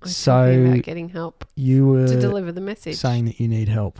I'm 0.02 0.10
talking 0.10 0.12
So 0.12 0.52
about 0.72 0.82
getting 0.84 1.08
help 1.08 1.46
you 1.56 1.86
were 1.86 2.06
to 2.06 2.20
deliver 2.20 2.52
the 2.52 2.60
message. 2.60 2.96
saying 2.96 3.24
that 3.24 3.40
you 3.40 3.48
need 3.48 3.68
help, 3.68 3.98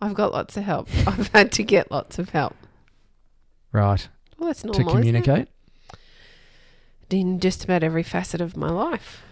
I've 0.00 0.14
got 0.14 0.32
lots 0.32 0.56
of 0.56 0.64
help. 0.64 0.88
I've 1.06 1.28
had 1.28 1.52
to 1.52 1.62
get 1.62 1.90
lots 1.90 2.18
of 2.18 2.30
help. 2.30 2.56
right? 3.72 4.08
Well, 4.38 4.46
that's 4.48 4.64
normal. 4.64 4.84
to 4.86 4.90
communicate. 4.96 5.48
in 7.10 7.40
just 7.40 7.64
about 7.64 7.82
every 7.82 8.02
facet 8.02 8.40
of 8.40 8.56
my 8.56 8.70
life. 8.70 9.22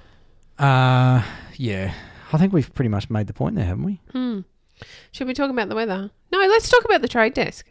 Uh, 0.58 1.22
yeah. 1.56 1.94
I 2.32 2.38
think 2.38 2.52
we've 2.52 2.72
pretty 2.74 2.88
much 2.88 3.08
made 3.10 3.26
the 3.26 3.32
point 3.34 3.54
there, 3.56 3.64
haven't 3.64 3.84
we? 3.84 4.00
Hmm. 4.12 4.40
Should 5.12 5.26
we 5.26 5.34
talk 5.34 5.50
about 5.50 5.68
the 5.68 5.74
weather? 5.74 6.10
No, 6.32 6.38
let's 6.38 6.68
talk 6.68 6.84
about 6.84 7.02
the 7.02 7.08
trade 7.08 7.34
desk. 7.34 7.66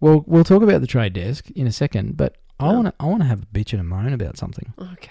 Well, 0.00 0.22
we'll 0.26 0.44
talk 0.44 0.62
about 0.62 0.80
the 0.80 0.86
trade 0.86 1.14
desk 1.14 1.50
in 1.52 1.66
a 1.66 1.72
second, 1.72 2.16
but 2.16 2.36
I 2.60 2.68
Oh. 2.68 2.74
want 2.74 2.86
to 2.88 2.94
I 3.00 3.06
want 3.06 3.22
to 3.22 3.26
have 3.28 3.42
a 3.42 3.46
bitch 3.46 3.72
and 3.72 3.80
a 3.80 3.84
moan 3.84 4.12
about 4.12 4.36
something. 4.36 4.72
Okay. 4.78 5.10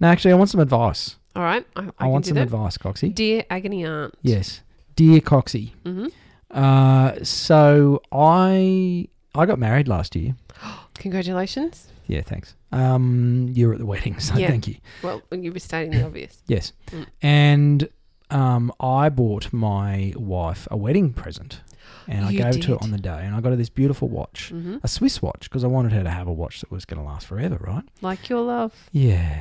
No, 0.00 0.08
actually, 0.08 0.32
I 0.32 0.36
want 0.36 0.50
some 0.50 0.60
advice. 0.60 1.16
All 1.36 1.42
right. 1.42 1.64
I, 1.76 1.80
I, 1.80 1.84
I, 1.84 1.90
can 2.04 2.08
want 2.10 2.24
do 2.24 2.28
some 2.28 2.34
that. 2.36 2.42
advice, 2.42 2.76
Coxie. 2.76 3.14
Dear 3.14 3.44
agony 3.50 3.84
aunt. 3.84 4.14
yes, 4.22 4.60
dear 4.96 5.20
Coxie. 5.20 5.72
hmm 5.84 6.06
Uh, 6.50 7.22
so 7.22 8.02
I 8.12 9.08
I 9.34 9.46
got 9.46 9.58
married 9.58 9.86
last 9.88 10.16
year. 10.16 10.34
Congratulations. 10.94 11.88
Yeah, 12.08 12.22
thanks. 12.22 12.56
Um, 12.72 13.50
you 13.54 13.66
were 13.68 13.72
at 13.74 13.78
the 13.80 13.86
wedding, 13.86 14.18
so 14.20 14.36
Yeah. 14.36 14.48
thank 14.48 14.68
you. 14.68 14.76
Well, 15.02 15.22
you 15.32 15.52
were 15.52 15.58
stating 15.58 15.90
the 15.92 16.04
obvious. 16.04 16.42
Yes, 16.46 16.72
Mm. 16.92 17.06
and 17.22 17.88
um, 18.30 18.72
I 18.78 19.08
bought 19.08 19.52
my 19.52 20.12
wife 20.16 20.68
a 20.70 20.76
wedding 20.76 21.12
present, 21.12 21.62
and 22.06 22.24
I 22.26 22.30
You 22.30 22.38
gave 22.38 22.56
it 22.56 22.62
to 22.62 22.68
her 22.72 22.74
did. 22.78 22.82
on 22.84 22.90
the 22.92 22.98
day, 22.98 23.22
and 23.24 23.34
I 23.34 23.40
got 23.40 23.50
her 23.50 23.56
this 23.56 23.68
beautiful 23.70 24.08
watch. 24.08 24.50
hmm 24.50 24.76
a 24.84 24.88
Swiss 24.88 25.20
watch 25.20 25.48
because 25.50 25.64
I 25.64 25.66
wanted 25.66 25.92
her 25.92 26.04
to 26.04 26.10
have 26.10 26.28
a 26.28 26.32
watch 26.32 26.60
that 26.60 26.70
was 26.70 26.84
going 26.84 27.00
to 27.02 27.06
last 27.06 27.26
forever, 27.26 27.58
right? 27.66 27.84
Like 28.02 28.28
your 28.28 28.42
love. 28.42 28.72
Yeah. 28.92 29.40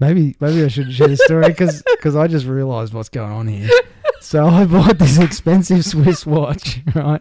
Maybe 0.00 0.36
maybe 0.40 0.62
I 0.64 0.68
shouldn't 0.68 0.94
share 0.94 1.08
the 1.08 1.16
story 1.16 1.48
because 1.48 2.16
I 2.16 2.26
just 2.26 2.46
realised 2.46 2.92
what's 2.94 3.08
going 3.08 3.32
on 3.32 3.46
here. 3.48 3.68
So 4.20 4.46
I 4.46 4.64
bought 4.64 4.98
this 4.98 5.18
expensive 5.18 5.84
Swiss 5.84 6.24
watch, 6.24 6.80
right? 6.94 7.20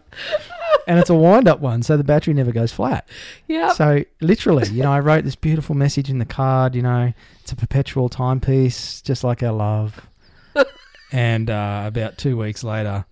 And 0.87 0.99
it's 0.99 1.09
a 1.09 1.15
wind 1.15 1.47
up 1.47 1.59
one, 1.59 1.83
so 1.83 1.97
the 1.97 2.03
battery 2.03 2.33
never 2.33 2.51
goes 2.51 2.71
flat. 2.71 3.07
Yep. 3.47 3.73
So 3.73 4.03
literally, 4.21 4.67
you 4.69 4.83
know, 4.83 4.91
I 4.91 4.99
wrote 4.99 5.23
this 5.23 5.35
beautiful 5.35 5.75
message 5.75 6.09
in 6.09 6.19
the 6.19 6.25
card. 6.25 6.75
You 6.75 6.81
know, 6.81 7.13
it's 7.41 7.51
a 7.51 7.55
perpetual 7.55 8.09
timepiece, 8.09 9.01
just 9.01 9.23
like 9.23 9.41
our 9.43 9.53
love. 9.53 10.01
and 11.11 11.49
uh, 11.49 11.83
about 11.85 12.17
two 12.17 12.37
weeks 12.37 12.63
later, 12.63 13.05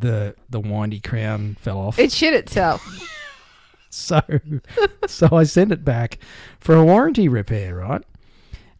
the 0.00 0.34
the 0.48 0.60
windy 0.60 1.00
crown 1.00 1.56
fell 1.60 1.78
off. 1.78 1.98
It 1.98 2.12
shit 2.12 2.34
itself. 2.34 2.86
So, 3.90 4.20
so 5.06 5.28
I 5.32 5.44
sent 5.44 5.72
it 5.72 5.82
back 5.82 6.18
for 6.60 6.74
a 6.74 6.84
warranty 6.84 7.26
repair, 7.26 7.74
right? 7.76 8.02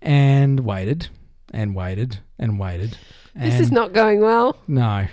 And 0.03 0.61
waited 0.61 1.09
and 1.51 1.75
waited 1.75 2.19
and 2.39 2.59
waited. 2.59 2.99
this 3.35 3.59
is 3.59 3.73
not 3.73 3.95
going 3.95 4.21
well. 4.21 4.59
no, 4.69 5.07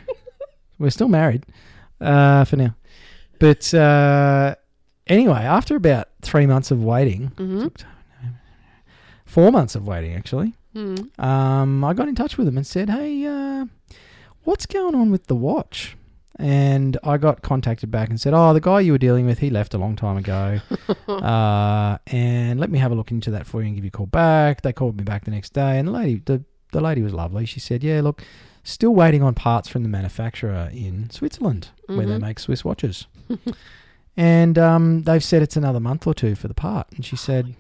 we're 0.80 0.90
still 0.90 1.08
married 1.08 1.46
uh, 2.02 2.44
for 2.44 2.58
now. 2.58 2.76
But 3.40 3.74
uh, 3.74 4.56
anyway, 5.08 5.40
after 5.40 5.76
about 5.76 6.10
three 6.22 6.46
months 6.46 6.72
of 6.72 6.84
waiting, 6.84 7.28
hmm 7.38 7.68
four 9.26 9.52
months 9.52 9.76
of 9.76 9.86
waiting 9.88 10.14
actually, 10.16 10.54
Mm. 10.76 11.20
um, 11.24 11.84
I 11.86 11.94
got 11.94 12.10
in 12.10 12.16
touch 12.16 12.38
with 12.38 12.46
them 12.48 12.58
and 12.58 12.68
said, 12.68 12.90
"Hey, 12.90 13.26
uh, 13.26 13.66
what's 14.44 14.66
going 14.66 14.94
on 14.94 15.10
with 15.10 15.28
the 15.28 15.36
watch?" 15.36 15.96
And 16.38 16.98
I 17.02 17.16
got 17.16 17.42
contacted 17.44 17.90
back 17.92 18.10
and 18.10 18.20
said, 18.20 18.34
"Oh, 18.34 18.54
the 18.54 18.60
guy 18.60 18.82
you 18.82 18.92
were 18.92 18.98
dealing 18.98 19.26
with, 19.26 19.40
he 19.40 19.50
left 19.50 19.74
a 19.74 19.78
long 19.78 19.96
time 19.96 20.18
ago, 20.18 20.60
uh, 21.08 21.98
and 22.08 22.60
let 22.60 22.70
me 22.70 22.80
have 22.80 22.92
a 22.92 22.96
look 22.96 23.10
into 23.12 23.32
that 23.32 23.46
for 23.46 23.62
you 23.62 23.68
and 23.68 23.76
give 23.76 23.86
you 23.86 23.88
a 23.88 23.92
call 23.92 24.06
back." 24.08 24.64
They 24.64 24.74
called 24.74 24.98
me 24.98 25.06
back 25.06 25.24
the 25.24 25.32
next 25.32 25.54
day, 25.54 25.80
and 25.80 25.88
the 25.88 25.94
lady, 25.94 26.22
the 26.26 26.44
the 26.74 26.82
lady 26.82 27.02
was 27.02 27.14
lovely. 27.14 27.46
She 27.46 27.62
said, 27.62 27.82
"Yeah, 27.82 28.02
look, 28.02 28.22
still 28.66 28.94
waiting 28.94 29.24
on 29.24 29.34
parts 29.36 29.70
from 29.70 29.84
the 29.84 29.90
manufacturer 29.90 30.70
in 30.74 31.10
Switzerland 31.10 31.70
where 31.88 32.06
they 32.06 32.16
Mhm. 32.18 32.22
make 32.22 32.40
Swiss 32.40 32.66
watches." 32.66 33.08
And 34.18 34.58
um, 34.58 35.04
they've 35.04 35.22
said 35.24 35.42
it's 35.42 35.58
another 35.58 35.82
month 35.82 36.08
or 36.08 36.14
two 36.14 36.36
for 36.36 36.48
the 36.48 36.54
part. 36.54 36.88
And 36.96 37.04
she 37.04 37.18
said, 37.18 37.54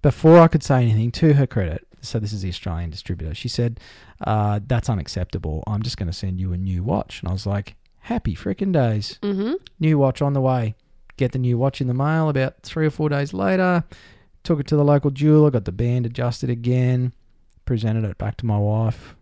before 0.00 0.38
I 0.40 0.48
could 0.48 0.62
say 0.62 0.82
anything, 0.82 1.10
to 1.12 1.34
her 1.34 1.46
credit, 1.46 1.86
so 2.00 2.18
this 2.18 2.32
is 2.32 2.40
the 2.40 2.48
Australian 2.48 2.88
distributor, 2.88 3.34
she 3.34 3.48
said, 3.48 3.78
uh, 4.22 4.60
That's 4.66 4.88
unacceptable. 4.88 5.62
I'm 5.66 5.82
just 5.82 5.98
going 5.98 6.06
to 6.06 6.14
send 6.14 6.40
you 6.40 6.54
a 6.54 6.56
new 6.56 6.82
watch. 6.82 7.20
And 7.20 7.28
I 7.28 7.32
was 7.32 7.44
like, 7.46 7.74
Happy 7.98 8.34
frickin' 8.34 8.72
days. 8.72 9.18
hmm 9.22 9.52
New 9.78 9.98
watch 9.98 10.22
on 10.22 10.32
the 10.32 10.40
way. 10.40 10.74
Get 11.18 11.32
the 11.32 11.38
new 11.38 11.58
watch 11.58 11.82
in 11.82 11.88
the 11.88 11.94
mail 11.94 12.30
about 12.30 12.62
three 12.62 12.86
or 12.86 12.90
four 12.90 13.10
days 13.10 13.34
later. 13.34 13.84
Took 14.44 14.60
it 14.60 14.66
to 14.68 14.76
the 14.76 14.84
local 14.84 15.10
jeweler, 15.10 15.50
got 15.50 15.66
the 15.66 15.72
band 15.72 16.06
adjusted 16.06 16.48
again, 16.48 17.12
presented 17.66 18.04
it 18.04 18.16
back 18.16 18.38
to 18.38 18.46
my 18.46 18.56
wife. 18.56 19.14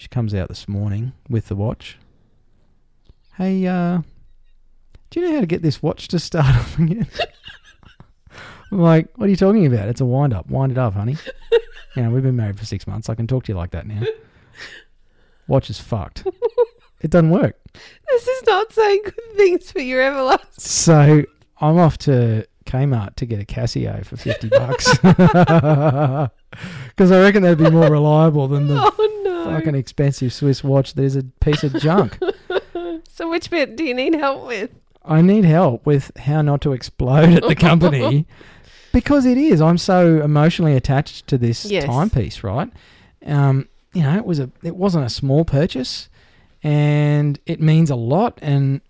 She 0.00 0.08
comes 0.08 0.34
out 0.34 0.48
this 0.48 0.66
morning 0.66 1.12
with 1.28 1.48
the 1.48 1.54
watch. 1.54 1.98
Hey, 3.36 3.66
uh, 3.66 4.00
do 5.10 5.20
you 5.20 5.28
know 5.28 5.34
how 5.34 5.40
to 5.42 5.46
get 5.46 5.60
this 5.60 5.82
watch 5.82 6.08
to 6.08 6.18
start 6.18 6.46
up 6.56 6.78
again? 6.78 7.06
I'm 8.72 8.80
like, 8.80 9.08
what 9.16 9.26
are 9.26 9.28
you 9.28 9.36
talking 9.36 9.66
about? 9.66 9.90
It's 9.90 10.00
a 10.00 10.06
wind 10.06 10.32
up. 10.32 10.48
Wind 10.48 10.72
it 10.72 10.78
up, 10.78 10.94
honey. 10.94 11.18
you 11.96 12.02
know, 12.02 12.08
we've 12.08 12.22
been 12.22 12.34
married 12.34 12.58
for 12.58 12.64
six 12.64 12.86
months. 12.86 13.10
I 13.10 13.14
can 13.14 13.26
talk 13.26 13.44
to 13.44 13.52
you 13.52 13.58
like 13.58 13.72
that 13.72 13.86
now. 13.86 14.00
Watch 15.48 15.68
is 15.68 15.78
fucked. 15.78 16.26
It 17.02 17.10
doesn't 17.10 17.30
work. 17.30 17.58
This 18.10 18.28
is 18.28 18.42
not 18.46 18.74
saying 18.74 19.00
good 19.04 19.14
things 19.34 19.72
for 19.72 19.80
your 19.80 20.02
everlasting. 20.02 20.50
So 20.58 21.22
I'm 21.58 21.78
off 21.78 21.96
to 21.98 22.46
Kmart 22.66 23.16
to 23.16 23.24
get 23.24 23.40
a 23.40 23.46
Casio 23.46 24.04
for 24.04 24.18
50 24.18 24.50
bucks. 24.50 24.98
Because 24.98 27.10
I 27.10 27.22
reckon 27.22 27.42
that'd 27.42 27.56
be 27.56 27.70
more 27.70 27.90
reliable 27.90 28.48
than 28.48 28.66
the 28.66 28.74
Oh 28.76 29.09
no. 29.50 29.58
fucking 29.58 29.74
expensive 29.74 30.32
Swiss 30.32 30.62
watch 30.64 30.94
that 30.94 31.02
is 31.02 31.16
a 31.16 31.22
piece 31.40 31.62
of 31.64 31.74
junk. 31.80 32.18
So 33.12 33.28
which 33.28 33.50
bit 33.50 33.76
do 33.76 33.84
you 33.84 33.92
need 33.92 34.14
help 34.14 34.46
with? 34.46 34.70
I 35.04 35.20
need 35.20 35.44
help 35.44 35.84
with 35.84 36.10
how 36.16 36.40
not 36.40 36.62
to 36.62 36.72
explode 36.72 37.28
at 37.30 37.42
the 37.46 37.54
company 37.68 38.26
because 38.94 39.26
it 39.26 39.36
is. 39.36 39.60
I'm 39.60 39.76
so 39.76 40.22
emotionally 40.22 40.74
attached 40.74 41.26
to 41.26 41.36
this 41.36 41.66
Yes. 41.66 41.84
timepiece, 41.84 42.42
right? 42.42 42.70
Um, 43.26 43.68
you 43.92 44.02
know, 44.02 44.16
it 44.16 44.24
was 44.24 44.38
a 44.40 44.50
it 44.62 44.74
wasn't 44.74 45.04
a 45.04 45.10
small 45.10 45.44
purchase 45.44 46.08
and 46.62 47.38
it 47.46 47.60
means 47.60 47.90
a 47.90 47.96
lot 47.96 48.38
and 48.40 48.80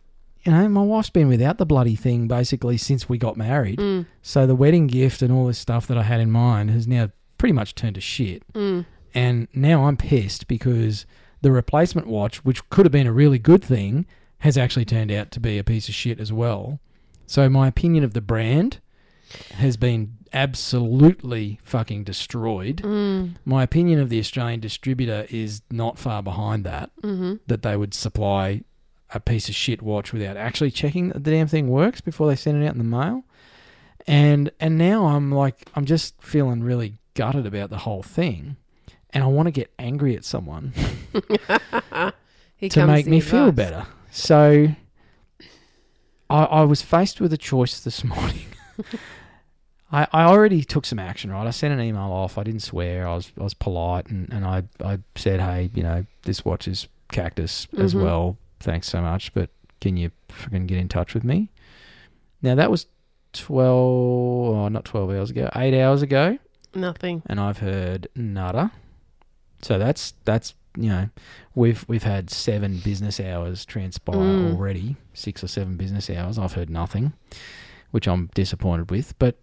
you 0.44 0.52
know, 0.52 0.68
my 0.68 0.82
wife's 0.82 1.10
been 1.10 1.28
without 1.28 1.58
the 1.58 1.66
bloody 1.66 1.96
thing 1.96 2.28
basically 2.28 2.76
since 2.76 3.08
we 3.08 3.18
got 3.18 3.36
married. 3.36 3.78
Mm. 3.80 4.06
So 4.22 4.46
the 4.46 4.54
wedding 4.54 4.86
gift 4.86 5.22
and 5.22 5.32
all 5.32 5.46
this 5.46 5.58
stuff 5.58 5.86
that 5.88 5.98
I 5.98 6.02
had 6.04 6.20
in 6.20 6.30
mind 6.30 6.70
has 6.70 6.86
now 6.86 7.10
pretty 7.36 7.52
much 7.52 7.74
turned 7.74 7.96
to 7.96 8.00
shit. 8.00 8.42
Mm. 8.54 8.86
And 9.14 9.48
now 9.54 9.84
I'm 9.86 9.96
pissed 9.96 10.46
because 10.48 11.06
the 11.42 11.52
replacement 11.52 12.06
watch, 12.06 12.44
which 12.44 12.68
could 12.70 12.86
have 12.86 12.92
been 12.92 13.06
a 13.06 13.12
really 13.12 13.38
good 13.38 13.64
thing, 13.64 14.06
has 14.38 14.56
actually 14.56 14.84
turned 14.84 15.10
out 15.10 15.30
to 15.32 15.40
be 15.40 15.58
a 15.58 15.64
piece 15.64 15.88
of 15.88 15.94
shit 15.94 16.20
as 16.20 16.32
well. 16.32 16.80
So 17.26 17.48
my 17.48 17.68
opinion 17.68 18.04
of 18.04 18.14
the 18.14 18.20
brand 18.20 18.80
has 19.54 19.76
been 19.76 20.16
absolutely 20.32 21.60
fucking 21.62 22.04
destroyed. 22.04 22.78
Mm. 22.78 23.36
My 23.44 23.62
opinion 23.62 24.00
of 24.00 24.08
the 24.08 24.18
Australian 24.18 24.60
distributor 24.60 25.26
is 25.30 25.62
not 25.70 25.98
far 25.98 26.22
behind 26.22 26.64
that, 26.64 26.90
hmm 27.02 27.34
that 27.46 27.62
they 27.62 27.76
would 27.76 27.94
supply 27.94 28.62
a 29.12 29.20
piece 29.20 29.48
of 29.48 29.54
shit 29.54 29.82
watch 29.82 30.12
without 30.12 30.36
actually 30.36 30.70
checking 30.70 31.08
that 31.08 31.24
the 31.24 31.30
damn 31.32 31.48
thing 31.48 31.68
works 31.68 32.00
before 32.00 32.28
they 32.28 32.36
send 32.36 32.62
it 32.62 32.66
out 32.66 32.72
in 32.72 32.78
the 32.78 32.84
mail. 32.84 33.24
And 34.06 34.50
and 34.60 34.78
now 34.78 35.06
I'm 35.06 35.30
like 35.32 35.68
I'm 35.74 35.84
just 35.84 36.20
feeling 36.22 36.62
really 36.62 36.94
gutted 37.14 37.46
about 37.46 37.70
the 37.70 37.78
whole 37.78 38.02
thing, 38.02 38.56
and 39.10 39.24
I 39.24 39.26
want 39.26 39.46
to 39.46 39.50
get 39.52 39.70
angry 39.78 40.16
at 40.16 40.24
someone 40.24 40.72
to 42.70 42.86
make 42.86 43.06
me 43.06 43.20
feel 43.20 43.52
better. 43.52 43.86
So 44.10 44.68
I, 46.28 46.44
I 46.44 46.62
was 46.64 46.82
faced 46.82 47.20
with 47.20 47.32
a 47.32 47.38
choice 47.38 47.80
this 47.80 48.04
morning. 48.14 48.46
I, 49.92 50.06
I 50.12 50.24
already 50.24 50.62
took 50.62 50.86
some 50.86 50.98
action, 51.00 51.32
right? 51.32 51.46
I 51.46 51.50
sent 51.50 51.74
an 51.74 51.80
email 51.80 52.12
off. 52.12 52.38
I 52.38 52.44
didn't 52.44 52.60
swear. 52.60 53.08
I 53.08 53.14
was 53.16 53.32
I 53.38 53.42
was 53.42 53.54
polite 53.54 54.06
and, 54.06 54.32
and 54.32 54.44
I, 54.44 54.62
I 54.84 54.98
said, 55.16 55.40
hey, 55.40 55.70
you 55.74 55.82
know, 55.82 56.06
this 56.22 56.44
watch 56.44 56.68
is 56.68 56.86
cactus 57.10 57.66
as 57.76 57.94
Mhm. 57.94 58.02
well. 58.04 58.36
Thanks 58.60 58.88
so 58.88 59.00
much, 59.00 59.34
but 59.34 59.50
can 59.80 59.96
you 59.96 60.10
freaking 60.28 60.66
get 60.66 60.78
in 60.78 60.88
touch 60.88 61.14
with 61.14 61.24
me? 61.24 61.50
Now 62.42 62.54
that 62.54 62.70
was 62.70 62.86
twelve, 63.32 64.54
oh, 64.56 64.68
not 64.68 64.84
twelve 64.84 65.10
hours 65.10 65.30
ago, 65.30 65.50
eight 65.56 65.74
hours 65.80 66.02
ago 66.02 66.38
Nothing. 66.74 67.22
and 67.26 67.40
I've 67.40 67.58
heard 67.58 68.08
nada. 68.14 68.70
So 69.62 69.78
that's 69.78 70.14
that's 70.24 70.54
you 70.76 70.88
know 70.88 71.08
we've 71.54 71.84
we've 71.88 72.02
had 72.04 72.30
seven 72.30 72.78
business 72.78 73.18
hours 73.20 73.64
transpire 73.64 74.16
Mm. 74.16 74.54
already, 74.54 74.96
six 75.12 75.42
or 75.44 75.48
seven 75.48 75.76
business 75.76 76.08
hours. 76.08 76.38
I've 76.38 76.52
heard 76.54 76.70
nothing, 76.70 77.12
which 77.90 78.06
I'm 78.08 78.30
disappointed 78.34 78.90
with. 78.90 79.18
But 79.18 79.36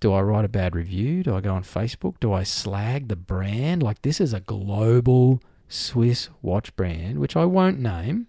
do 0.00 0.12
I 0.12 0.20
write 0.20 0.44
a 0.44 0.48
bad 0.48 0.76
review? 0.76 1.22
Do 1.22 1.34
I 1.34 1.40
go 1.40 1.54
on 1.54 1.62
Facebook? 1.64 2.20
Do 2.20 2.32
I 2.32 2.42
slag 2.42 3.08
the 3.08 3.16
brand? 3.16 3.82
Like 3.82 4.02
this 4.02 4.20
is 4.20 4.34
a 4.34 4.40
global 4.40 5.40
Swiss 5.68 6.28
watch 6.42 6.76
brand, 6.76 7.18
which 7.18 7.34
I 7.36 7.44
won't 7.46 7.80
name 7.80 8.26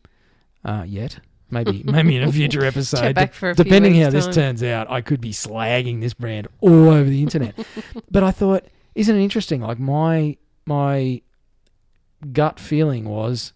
uh, 0.63 0.85
yet. 0.87 1.19
Maybe 1.49 1.81
maybe 1.83 2.17
in 2.17 2.23
a 2.23 2.31
future 2.31 2.65
episode. 2.71 3.15
Back 3.15 3.33
for 3.33 3.51
a 3.51 3.55
few 3.55 3.63
Depending 3.63 3.95
how 4.01 4.09
this 4.09 4.25
time. 4.25 4.33
turns 4.33 4.63
out, 4.63 4.89
I 4.91 5.01
could 5.01 5.21
be 5.21 5.31
slagging 5.31 6.01
this 6.01 6.13
brand 6.13 6.47
all 6.59 6.89
over 6.89 7.09
the 7.09 7.21
internet. 7.23 7.55
but 8.11 8.23
I 8.23 8.31
thought, 8.31 8.65
isn't 8.95 9.15
it 9.15 9.23
interesting? 9.23 9.61
Like 9.61 9.79
my 9.79 10.35
my 10.65 11.21
gut 12.33 12.59
feeling 12.59 13.05
was, 13.05 13.53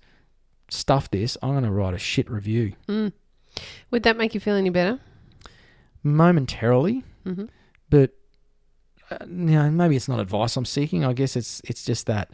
stuff 0.69 1.11
this. 1.11 1.35
I'm 1.43 1.51
going 1.51 1.63
to 1.65 1.71
write 1.71 1.93
a 1.93 1.97
shit 1.99 2.29
review 2.31 2.73
Mm. 2.87 3.11
Would 3.91 4.03
that 4.03 4.15
make 4.17 4.33
you 4.33 4.39
feel 4.39 4.55
any 4.55 4.69
better? 4.69 4.99
momentarily, 6.03 7.03
Mhm. 7.25 7.49
but 7.89 8.11
uh, 9.11 9.17
you 9.27 9.35
know, 9.55 9.69
maybe 9.69 9.95
it's 9.95 10.07
not 10.07 10.19
advice 10.19 10.55
I'm 10.55 10.65
seeking. 10.65 11.03
I 11.03 11.13
guess 11.13 11.35
it's 11.35 11.61
it's 11.65 11.83
just 11.83 12.05
that. 12.07 12.29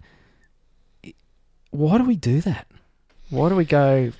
Why 1.71 1.97
do 1.97 2.03
we 2.05 2.15
do 2.15 2.39
that? 2.41 2.67
Why 3.29 3.49
do 3.49 3.55
we 3.55 3.65
go? 3.65 4.11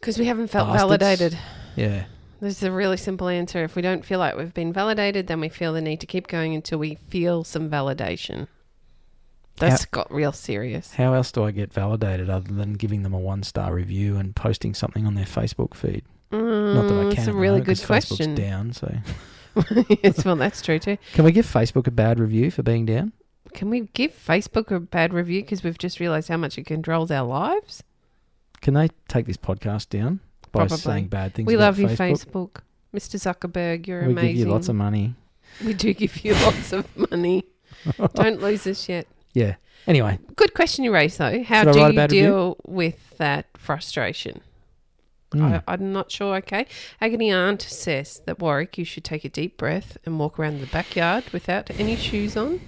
Because 0.00 0.18
we 0.18 0.26
haven't 0.26 0.48
felt 0.48 0.68
Bastards. 0.68 0.82
validated. 0.82 1.38
Yeah, 1.76 2.04
This 2.40 2.56
is 2.56 2.62
a 2.62 2.72
really 2.72 2.96
simple 2.96 3.28
answer. 3.28 3.62
If 3.64 3.76
we 3.76 3.82
don't 3.82 4.04
feel 4.04 4.18
like 4.18 4.36
we've 4.36 4.52
been 4.54 4.72
validated, 4.72 5.26
then 5.26 5.40
we 5.40 5.48
feel 5.48 5.72
the 5.72 5.80
need 5.80 6.00
to 6.00 6.06
keep 6.06 6.26
going 6.26 6.54
until 6.54 6.78
we 6.78 6.96
feel 7.08 7.44
some 7.44 7.68
validation. 7.70 8.48
That's 9.56 9.84
got 9.84 10.10
real 10.10 10.32
serious. 10.32 10.94
how 10.94 11.12
else 11.12 11.30
do 11.30 11.44
I 11.44 11.50
get 11.50 11.70
validated 11.70 12.30
other 12.30 12.50
than 12.50 12.74
giving 12.74 13.02
them 13.02 13.12
a 13.12 13.18
one 13.18 13.42
star 13.42 13.74
review 13.74 14.16
and 14.16 14.34
posting 14.34 14.72
something 14.72 15.06
on 15.06 15.14
their 15.14 15.26
Facebook 15.26 15.74
feed? 15.74 16.02
Not 16.32 16.88
that 16.88 16.94
I 16.96 17.04
Mm, 17.04 17.10
can. 17.10 17.18
It's 17.18 17.26
a 17.28 17.32
really 17.34 17.60
good 17.60 17.82
question. 17.84 18.34
Facebook's 18.36 18.40
down, 18.40 18.72
so 18.72 18.96
yes, 20.02 20.24
well, 20.24 20.36
that's 20.36 20.62
true 20.62 20.78
too. 20.78 20.96
can 21.12 21.24
we 21.26 21.32
give 21.32 21.44
Facebook 21.44 21.86
a 21.86 21.90
bad 21.90 22.18
review 22.18 22.50
for 22.50 22.62
being 22.62 22.86
down? 22.86 23.12
Can 23.52 23.68
we 23.68 23.80
give 23.92 24.12
Facebook 24.12 24.70
a 24.70 24.80
bad 24.80 25.12
review 25.12 25.42
because 25.42 25.62
we've 25.62 25.76
just 25.76 26.00
realised 26.00 26.28
how 26.28 26.36
much 26.38 26.56
it 26.56 26.64
controls 26.64 27.10
our 27.10 27.26
lives? 27.26 27.82
Can 28.62 28.74
they 28.74 28.88
take 29.08 29.26
this 29.26 29.36
podcast 29.36 29.88
down 29.88 30.20
by 30.52 30.60
Probably. 30.66 30.76
saying 30.78 31.08
bad 31.08 31.34
things? 31.34 31.46
we 31.46 31.54
about 31.54 31.64
love 31.64 31.78
you, 31.78 31.86
Facebook? 31.88 32.60
Mr. 32.94 33.16
Zuckerberg, 33.18 33.86
you're 33.86 34.00
amazing. 34.00 34.14
we 34.14 34.20
amazing. 34.20 34.36
give 34.36 34.46
you 34.46 34.52
lots 34.52 34.68
of 34.68 34.76
money. 34.76 35.14
we 35.64 35.72
do 35.74 35.94
give 35.94 36.24
you 36.24 36.34
lots 36.46 36.72
of 36.72 37.10
money. 37.10 37.44
Don't 38.14 38.40
lose 38.42 38.64
this 38.64 38.88
yet. 38.88 39.06
Yeah. 39.32 39.54
Anyway, 39.86 40.18
Good 40.36 40.52
question 40.54 40.84
you 40.84 40.92
raised, 40.92 41.18
though. 41.18 41.42
How 41.42 41.62
Should 41.64 41.72
do 41.72 41.78
you 41.80 41.92
bad 41.94 42.12
review? 42.12 42.22
deal 42.28 42.56
with 42.66 43.16
that 43.18 43.46
frustration? 43.56 44.40
mm, 45.32 45.62
I, 45.66 45.72
I'm 45.72 45.92
not 45.92 46.10
sure. 46.10 46.36
Okay. 46.36 46.66
Agony 47.00 47.30
Aunt 47.30 47.62
says 47.62 48.20
that 48.26 48.40
Warwick, 48.40 48.76
you 48.76 48.84
should 48.84 49.04
take 49.04 49.24
a 49.24 49.28
deep 49.30 49.56
breath 49.56 49.96
and 50.04 50.18
walk 50.18 50.38
around 50.38 50.60
the 50.60 50.66
backyard 50.66 51.24
without 51.32 51.70
any 51.78 51.96
shoes 51.96 52.36
on. 52.36 52.60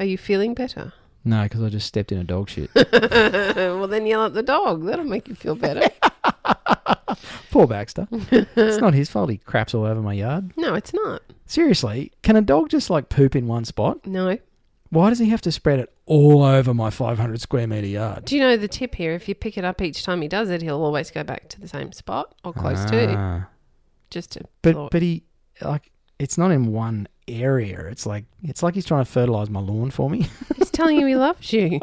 Are 0.00 0.04
you 0.06 0.18
feeling 0.18 0.54
better? 0.54 0.94
No, 1.28 1.42
because 1.44 1.62
I 1.62 1.68
just 1.68 1.86
stepped 1.86 2.10
in 2.12 2.18
a 2.18 2.24
dog 2.24 2.48
shit. 2.48 2.70
well, 2.74 3.86
then 3.86 4.06
yell 4.06 4.24
at 4.24 4.34
the 4.34 4.42
dog. 4.42 4.84
That'll 4.86 5.04
make 5.04 5.28
you 5.28 5.34
feel 5.34 5.54
better. 5.54 5.88
Poor 7.50 7.66
Baxter. 7.66 8.06
it's 8.10 8.80
not 8.80 8.94
his 8.94 9.08
fault. 9.10 9.30
He 9.30 9.38
craps 9.38 9.74
all 9.74 9.84
over 9.84 10.00
my 10.00 10.12
yard. 10.12 10.52
no, 10.56 10.74
it's 10.74 10.92
not. 10.94 11.22
Seriously, 11.46 12.12
can 12.22 12.36
a 12.36 12.42
dog 12.42 12.68
just 12.70 12.90
like 12.90 13.08
poop 13.08 13.34
in 13.36 13.46
one 13.46 13.64
spot? 13.64 14.06
No. 14.06 14.38
Why 14.90 15.10
does 15.10 15.18
he 15.18 15.28
have 15.28 15.42
to 15.42 15.52
spread 15.52 15.80
it 15.80 15.92
all 16.06 16.42
over 16.42 16.72
my 16.72 16.88
500 16.90 17.40
square 17.40 17.66
meter 17.66 17.86
yard? 17.86 18.24
Do 18.24 18.36
you 18.36 18.42
know 18.42 18.56
the 18.56 18.68
tip 18.68 18.94
here? 18.94 19.12
If 19.14 19.28
you 19.28 19.34
pick 19.34 19.58
it 19.58 19.64
up 19.64 19.82
each 19.82 20.02
time 20.04 20.22
he 20.22 20.28
does 20.28 20.48
it, 20.50 20.62
he'll 20.62 20.82
always 20.82 21.10
go 21.10 21.22
back 21.24 21.48
to 21.50 21.60
the 21.60 21.68
same 21.68 21.92
spot 21.92 22.34
or 22.44 22.52
close 22.54 22.84
to, 22.86 23.14
Ah. 23.16 23.46
just 24.10 24.32
to. 24.32 24.40
But 24.62 24.74
thought. 24.74 24.90
but 24.90 25.02
he 25.02 25.24
like 25.60 25.90
it's 26.18 26.36
not 26.36 26.50
in 26.50 26.72
one 26.72 27.08
area. 27.28 27.86
It's 27.86 28.06
like 28.06 28.24
it's 28.42 28.62
like 28.62 28.74
he's 28.74 28.84
trying 28.84 29.04
to 29.04 29.10
fertilize 29.10 29.50
my 29.50 29.60
lawn 29.60 29.90
for 29.90 30.10
me. 30.10 30.28
He's 30.56 30.70
telling 30.70 30.98
you 30.98 31.06
he 31.06 31.14
loves 31.14 31.52
you. 31.52 31.80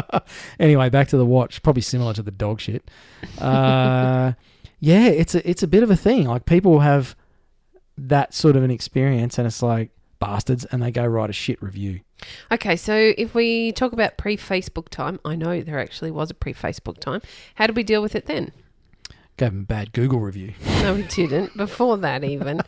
anyway, 0.60 0.88
back 0.88 1.08
to 1.08 1.16
the 1.16 1.26
watch. 1.26 1.62
Probably 1.62 1.82
similar 1.82 2.12
to 2.14 2.22
the 2.22 2.30
dog 2.30 2.60
shit. 2.60 2.90
Uh, 3.38 4.32
yeah, 4.80 5.06
it's 5.06 5.34
a 5.34 5.48
it's 5.48 5.62
a 5.62 5.68
bit 5.68 5.82
of 5.82 5.90
a 5.90 5.96
thing. 5.96 6.26
Like 6.26 6.44
people 6.44 6.80
have 6.80 7.14
that 7.96 8.34
sort 8.34 8.56
of 8.56 8.62
an 8.62 8.70
experience, 8.70 9.38
and 9.38 9.46
it's 9.46 9.62
like 9.62 9.90
bastards, 10.18 10.64
and 10.66 10.82
they 10.82 10.90
go 10.90 11.06
write 11.06 11.30
a 11.30 11.34
shit 11.34 11.62
review. 11.62 12.00
Okay, 12.50 12.74
so 12.74 13.12
if 13.16 13.34
we 13.34 13.70
talk 13.72 13.92
about 13.92 14.16
pre 14.16 14.36
Facebook 14.36 14.88
time, 14.88 15.20
I 15.24 15.36
know 15.36 15.60
there 15.60 15.78
actually 15.78 16.10
was 16.10 16.30
a 16.30 16.34
pre 16.34 16.52
Facebook 16.52 16.98
time. 16.98 17.20
How 17.54 17.66
did 17.66 17.76
we 17.76 17.84
deal 17.84 18.02
with 18.02 18.16
it 18.16 18.26
then? 18.26 18.52
Gave 19.38 19.52
them 19.52 19.60
a 19.60 19.66
bad 19.66 19.92
Google 19.92 20.18
review. 20.18 20.54
No, 20.82 20.94
we 20.94 21.02
didn't. 21.04 21.56
Before 21.56 21.96
that, 21.98 22.24
even. 22.24 22.60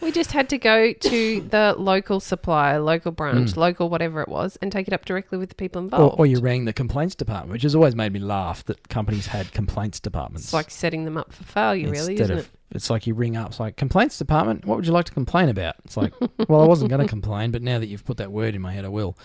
we 0.00 0.12
just 0.12 0.30
had 0.30 0.48
to 0.50 0.58
go 0.58 0.92
to 0.92 1.40
the 1.40 1.74
local 1.76 2.20
supplier, 2.20 2.78
local 2.78 3.10
branch, 3.10 3.56
local 3.56 3.88
whatever 3.88 4.22
it 4.22 4.28
was, 4.28 4.56
and 4.62 4.70
take 4.70 4.86
it 4.86 4.94
up 4.94 5.04
directly 5.04 5.36
with 5.36 5.48
the 5.48 5.56
people 5.56 5.80
Or, 5.80 5.84
involved. 5.84 6.20
or 6.20 6.26
you 6.26 6.38
rang 6.38 6.64
the 6.64 6.72
complaints 6.72 7.16
department, 7.16 7.50
which 7.50 7.64
has 7.64 7.74
always 7.74 7.96
made 7.96 8.12
me 8.12 8.20
laugh 8.20 8.64
that 8.66 8.88
companies 8.88 9.26
had 9.26 9.52
complaints 9.52 9.98
departments. 9.98 10.44
It's 10.44 10.52
like 10.52 10.70
setting 10.70 11.04
them 11.04 11.16
up 11.16 11.32
for 11.32 11.42
failure, 11.42 11.90
really, 11.90 12.14
isn't 12.14 12.30
of, 12.30 12.44
it? 12.44 12.48
It's 12.70 12.88
like 12.88 13.04
you 13.08 13.14
ring 13.14 13.36
up, 13.36 13.48
it's 13.48 13.58
like, 13.58 13.76
complaints 13.76 14.16
department, 14.16 14.64
what 14.64 14.76
would 14.76 14.86
you 14.86 14.92
like 14.92 15.06
to 15.06 15.12
complain 15.12 15.48
about? 15.48 15.74
It's 15.84 15.96
like, 15.96 16.12
well, 16.48 16.60
I 16.60 16.66
wasn't 16.66 16.90
going 16.90 17.02
to 17.02 17.08
complain, 17.08 17.50
but 17.50 17.62
now 17.62 17.80
that 17.80 17.86
you've 17.88 18.04
put 18.04 18.18
that 18.18 18.30
word 18.30 18.54
in 18.54 18.62
my 18.62 18.72
head, 18.72 18.84
I 18.84 18.88
will. 18.88 19.18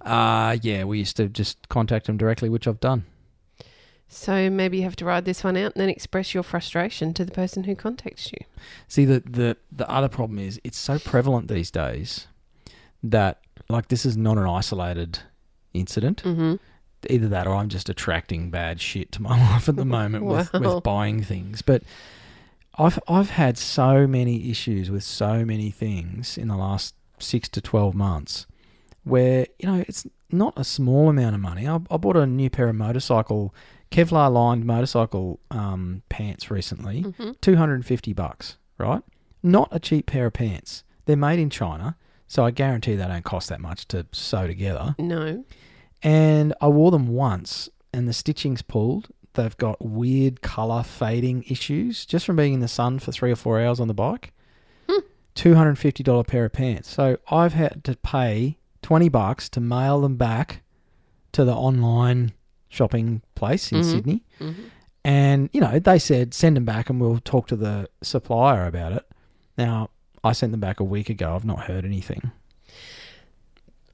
Uh, 0.00 0.56
yeah, 0.62 0.84
we 0.84 0.98
used 0.98 1.18
to 1.18 1.28
just 1.28 1.68
contact 1.68 2.06
them 2.06 2.16
directly, 2.16 2.48
which 2.48 2.66
I've 2.66 2.80
done. 2.80 3.04
So 4.08 4.48
maybe 4.48 4.78
you 4.78 4.84
have 4.84 4.96
to 4.96 5.04
ride 5.04 5.26
this 5.26 5.44
one 5.44 5.56
out 5.56 5.72
and 5.72 5.82
then 5.82 5.90
express 5.90 6.32
your 6.32 6.42
frustration 6.42 7.12
to 7.14 7.24
the 7.24 7.30
person 7.30 7.64
who 7.64 7.76
contacts 7.76 8.32
you. 8.32 8.38
See, 8.88 9.04
the, 9.04 9.20
the, 9.20 9.56
the 9.70 9.88
other 9.90 10.08
problem 10.08 10.38
is 10.38 10.58
it's 10.64 10.78
so 10.78 10.98
prevalent 10.98 11.48
these 11.48 11.70
days 11.70 12.26
that, 13.02 13.40
like, 13.68 13.88
this 13.88 14.06
is 14.06 14.16
not 14.16 14.38
an 14.38 14.46
isolated 14.46 15.20
incident. 15.74 16.22
Mm-hmm. 16.22 16.54
Either 17.08 17.28
that 17.28 17.46
or 17.46 17.54
I'm 17.54 17.68
just 17.68 17.88
attracting 17.88 18.50
bad 18.50 18.80
shit 18.80 19.12
to 19.12 19.22
my 19.22 19.30
life 19.52 19.68
at 19.68 19.76
the 19.76 19.84
moment 19.84 20.24
with, 20.24 20.52
with 20.54 20.82
buying 20.82 21.22
things. 21.22 21.62
But 21.62 21.82
I've 22.78 22.98
I've 23.08 23.30
had 23.30 23.58
so 23.58 24.06
many 24.06 24.50
issues 24.50 24.90
with 24.90 25.02
so 25.02 25.44
many 25.44 25.70
things 25.70 26.38
in 26.38 26.48
the 26.48 26.56
last 26.56 26.94
six 27.18 27.48
to 27.50 27.60
twelve 27.60 27.94
months, 27.94 28.46
where 29.04 29.46
you 29.58 29.68
know 29.68 29.84
it's 29.86 30.06
not 30.30 30.54
a 30.56 30.64
small 30.64 31.08
amount 31.08 31.34
of 31.34 31.40
money. 31.40 31.66
I, 31.68 31.80
I 31.90 31.96
bought 31.96 32.16
a 32.16 32.26
new 32.26 32.50
pair 32.50 32.68
of 32.68 32.76
motorcycle 32.76 33.54
Kevlar 33.90 34.30
lined 34.32 34.64
motorcycle 34.64 35.40
um, 35.50 36.02
pants 36.08 36.50
recently, 36.50 37.02
Mm-hmm. 37.02 37.32
two 37.40 37.56
hundred 37.56 37.74
and 37.76 37.86
fifty 37.86 38.12
bucks. 38.12 38.56
Right, 38.78 39.02
not 39.42 39.68
a 39.72 39.80
cheap 39.80 40.06
pair 40.06 40.26
of 40.26 40.34
pants. 40.34 40.84
They're 41.06 41.16
made 41.16 41.38
in 41.38 41.50
China, 41.50 41.96
so 42.26 42.44
I 42.44 42.50
guarantee 42.50 42.94
they 42.96 43.06
don't 43.06 43.24
cost 43.24 43.48
that 43.48 43.60
much 43.60 43.88
to 43.88 44.06
sew 44.12 44.46
together. 44.46 44.94
No. 44.98 45.44
And 46.02 46.54
I 46.60 46.68
wore 46.68 46.90
them 46.92 47.08
once, 47.08 47.68
and 47.92 48.06
the 48.06 48.12
stitching's 48.12 48.62
pulled. 48.62 49.08
They've 49.34 49.56
got 49.56 49.84
weird 49.84 50.42
color 50.42 50.82
fading 50.82 51.44
issues 51.48 52.04
just 52.06 52.24
from 52.26 52.36
being 52.36 52.54
in 52.54 52.60
the 52.60 52.68
sun 52.68 52.98
for 52.98 53.10
three 53.10 53.30
or 53.32 53.36
four 53.36 53.60
hours 53.60 53.80
on 53.80 53.88
the 53.88 53.94
bike. 53.94 54.32
Hmm. 54.88 55.00
Two 55.34 55.54
hundred 55.54 55.70
and 55.70 55.78
fifty 55.78 56.02
dollar 56.04 56.24
pair 56.24 56.44
of 56.44 56.52
pants. 56.52 56.88
So 56.88 57.18
I've 57.30 57.54
had 57.54 57.82
to 57.84 57.96
pay 57.96 58.58
twenty 58.82 59.08
bucks 59.08 59.48
to 59.50 59.60
mail 59.60 60.00
them 60.02 60.16
back 60.16 60.62
to 61.32 61.44
the 61.44 61.54
online 61.54 62.32
shopping 62.68 63.22
place 63.34 63.72
in 63.72 63.80
Mhm. 63.80 63.84
Sydney. 63.90 64.22
Mm-hmm. 64.40 64.62
And 65.04 65.48
you 65.52 65.60
know 65.60 65.78
they 65.78 65.98
said 65.98 66.34
send 66.34 66.56
them 66.56 66.64
back, 66.64 66.90
and 66.90 67.00
we'll 67.00 67.20
talk 67.20 67.46
to 67.48 67.56
the 67.56 67.88
supplier 68.02 68.66
about 68.66 68.92
it. 68.92 69.06
Now 69.56 69.90
I 70.22 70.32
sent 70.32 70.52
them 70.52 70.60
back 70.60 70.80
a 70.80 70.84
week 70.84 71.08
ago. 71.08 71.34
I've 71.34 71.44
not 71.44 71.60
heard 71.64 71.84
anything. 71.84 72.30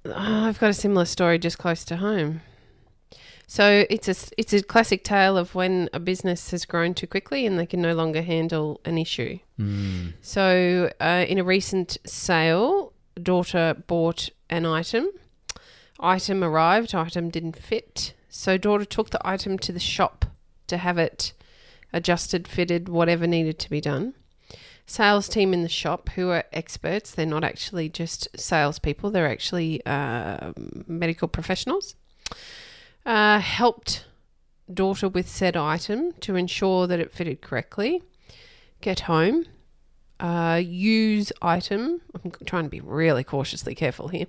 Oh, 0.07 0.13
I've 0.47 0.59
got 0.59 0.71
a 0.71 0.75
similar 0.75 1.05
story 1.07 1.39
just 1.39 1.59
close 1.59 1.85
to 1.87 1.97
home. 1.97 2.41
So 3.47 3.85
it's 3.91 4.09
a 4.09 4.15
it's 4.39 4.53
a 4.53 4.63
classic 4.63 5.05
tale 5.05 5.37
of 5.37 5.55
when 5.55 5.89
a 5.93 6.01
business 6.01 6.51
has 6.51 6.65
grown 6.65 6.95
too 6.95 7.07
quickly 7.07 7.47
and 7.47 7.59
they 7.59 7.67
can 7.67 7.81
no 7.81 7.95
longer 7.95 8.23
handle 8.23 8.81
an 8.85 8.99
issue. 8.99 9.39
Mm. 9.61 10.15
So 10.23 10.91
uh, 11.01 11.25
in 11.29 11.39
a 11.39 11.45
recent 11.45 11.99
sale, 12.07 12.93
daughter 13.23 13.77
bought 13.87 14.31
an 14.51 14.67
item. 14.67 15.09
Item 16.01 16.43
arrived. 16.43 16.95
Item 16.95 17.31
didn't 17.31 17.57
fit. 17.57 18.15
So 18.37 18.59
daughter 18.59 18.85
took 18.85 19.11
the 19.11 19.25
item 19.25 19.61
to 19.61 19.71
the 19.71 19.79
shop 19.79 20.25
to 20.67 20.77
have 20.77 20.99
it 20.99 21.35
adjusted, 21.93 22.49
fitted, 22.49 22.89
whatever 22.89 23.29
needed 23.29 23.61
to 23.61 23.71
be 23.71 23.81
done. 23.81 24.15
Sales 24.87 25.29
team 25.29 25.55
in 25.55 25.63
the 25.63 25.69
shop, 25.69 26.09
who 26.11 26.31
are 26.31 26.43
experts, 26.53 27.13
they're 27.13 27.27
not 27.27 27.45
actually 27.45 27.89
just 27.89 28.27
salespeople, 28.37 29.13
they're 29.13 29.31
actually 29.31 29.87
uh, 29.87 30.53
medical 30.89 31.29
professionals, 31.29 31.95
uh, 33.07 33.39
helped 33.39 34.05
daughter 34.73 35.09
with 35.09 35.29
said 35.29 35.57
item 35.57 36.13
to 36.15 36.35
ensure 36.35 36.89
that 36.89 36.99
it 36.99 37.13
fitted 37.13 37.41
correctly. 37.41 38.03
Get 38.81 39.01
home, 39.01 39.47
uh, 40.21 40.61
use 40.65 41.33
item. 41.43 42.01
I'm 42.15 42.33
trying 42.47 42.65
to 42.65 42.71
be 42.71 42.81
really 42.81 43.25
cautiously 43.25 43.75
careful 43.75 44.09
here. 44.09 44.27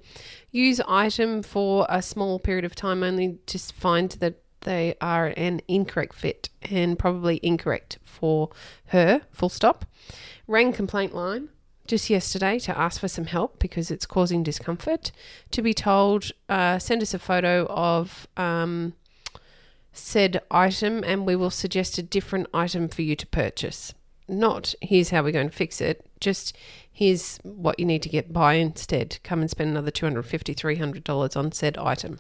Use 0.52 0.82
item 0.88 1.44
for 1.44 1.86
a 1.90 2.02
small 2.02 2.40
period 2.40 2.66
of 2.66 2.76
time 2.76 3.04
only 3.04 3.40
to 3.46 3.60
find 3.60 4.12
that 4.12 4.36
they 4.62 4.96
are 5.00 5.34
an 5.38 5.62
incorrect 5.68 6.16
fit 6.16 6.50
and 6.64 6.98
probably 6.98 7.40
incorrect 7.44 8.00
for 8.04 8.50
her, 8.88 9.22
full 9.32 9.50
stop. 9.50 9.86
Rang 10.48 10.74
complaint 10.74 11.14
line 11.14 11.50
just 11.88 12.10
yesterday 12.10 12.58
to 12.60 12.78
ask 12.78 13.00
for 13.00 13.08
some 13.08 13.26
help 13.26 13.60
because 13.60 13.92
it's 13.92 14.06
causing 14.06 14.44
discomfort. 14.44 15.12
To 15.52 15.62
be 15.62 15.74
told, 15.74 16.32
uh, 16.50 16.80
send 16.80 17.02
us 17.02 17.14
a 17.14 17.20
photo 17.20 17.68
of 17.68 18.28
um, 18.36 18.94
said 19.94 20.42
item 20.50 21.04
and 21.04 21.26
we 21.26 21.36
will 21.36 21.52
suggest 21.52 21.98
a 21.98 22.04
different 22.04 22.48
item 22.54 22.88
for 22.88 23.04
you 23.04 23.16
to 23.16 23.28
purchase. 23.28 23.94
Not 24.28 24.74
here's 24.82 25.10
how 25.12 25.22
we're 25.24 25.32
going 25.32 25.50
to 25.50 25.56
fix 25.56 25.80
it, 25.82 26.06
just 26.20 26.56
here's 26.92 27.38
what 27.44 27.80
you 27.80 27.86
need 27.86 28.02
to 28.04 28.10
get 28.10 28.34
by 28.34 28.54
instead. 28.56 29.20
Come 29.24 29.42
and 29.42 29.50
spend 29.50 29.70
another 29.70 29.92
$250, 29.92 30.24
$300 30.24 31.38
on 31.38 31.52
said 31.52 31.78
item. 31.78 32.20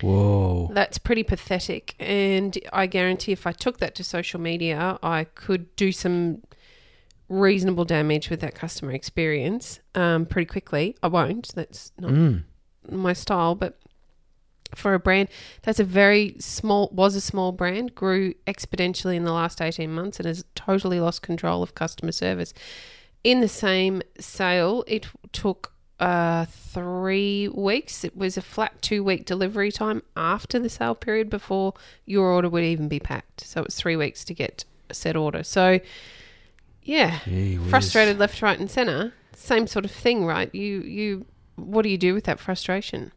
Whoa. 0.00 0.70
That's 0.72 0.96
pretty 0.98 1.24
pathetic. 1.24 1.94
And 1.98 2.56
I 2.72 2.86
guarantee 2.86 3.32
if 3.32 3.46
I 3.46 3.52
took 3.52 3.78
that 3.78 3.94
to 3.96 4.04
social 4.04 4.40
media, 4.40 4.98
I 5.02 5.24
could 5.24 5.74
do 5.76 5.90
some 5.92 6.42
reasonable 7.28 7.84
damage 7.84 8.30
with 8.30 8.40
that 8.40 8.54
customer 8.54 8.92
experience 8.92 9.80
um, 9.94 10.24
pretty 10.24 10.46
quickly. 10.46 10.96
I 11.02 11.08
won't. 11.08 11.54
That's 11.54 11.92
not 11.98 12.12
Mm. 12.12 12.44
my 12.90 13.12
style, 13.12 13.54
but 13.54 13.78
for 14.74 14.94
a 14.94 14.98
brand 14.98 15.28
that's 15.62 15.80
a 15.80 15.84
very 15.84 16.36
small 16.38 16.88
was 16.92 17.14
a 17.14 17.20
small 17.20 17.52
brand 17.52 17.94
grew 17.94 18.34
exponentially 18.46 19.16
in 19.16 19.24
the 19.24 19.32
last 19.32 19.60
18 19.60 19.92
months 19.92 20.18
and 20.18 20.26
has 20.26 20.44
totally 20.54 21.00
lost 21.00 21.22
control 21.22 21.62
of 21.62 21.74
customer 21.74 22.12
service. 22.12 22.52
In 23.24 23.40
the 23.40 23.48
same 23.48 24.02
sale 24.18 24.84
it 24.86 25.06
took 25.32 25.72
uh, 26.00 26.44
three 26.46 27.48
weeks. 27.48 28.04
It 28.04 28.16
was 28.16 28.36
a 28.36 28.42
flat 28.42 28.80
two 28.82 29.02
week 29.02 29.24
delivery 29.24 29.72
time 29.72 30.02
after 30.16 30.58
the 30.58 30.68
sale 30.68 30.94
period 30.94 31.28
before 31.28 31.74
your 32.04 32.26
order 32.26 32.48
would 32.48 32.64
even 32.64 32.88
be 32.88 33.00
packed. 33.00 33.40
So 33.40 33.62
it 33.62 33.66
was 33.66 33.74
three 33.74 33.96
weeks 33.96 34.24
to 34.26 34.34
get 34.34 34.64
a 34.90 34.94
set 34.94 35.16
order. 35.16 35.42
So 35.42 35.80
yeah 36.82 37.18
Gee 37.24 37.56
frustrated 37.56 38.18
left 38.18 38.40
right 38.42 38.58
and 38.58 38.70
center. 38.70 39.12
Same 39.34 39.66
sort 39.66 39.84
of 39.84 39.90
thing 39.90 40.24
right? 40.24 40.54
You 40.54 40.80
you 40.82 41.26
what 41.56 41.82
do 41.82 41.88
you 41.88 41.98
do 41.98 42.14
with 42.14 42.24
that 42.24 42.38
frustration 42.38 43.12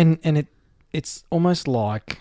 and 0.00 0.18
and 0.24 0.38
it 0.38 0.46
it's 0.92 1.24
almost 1.30 1.68
like 1.68 2.18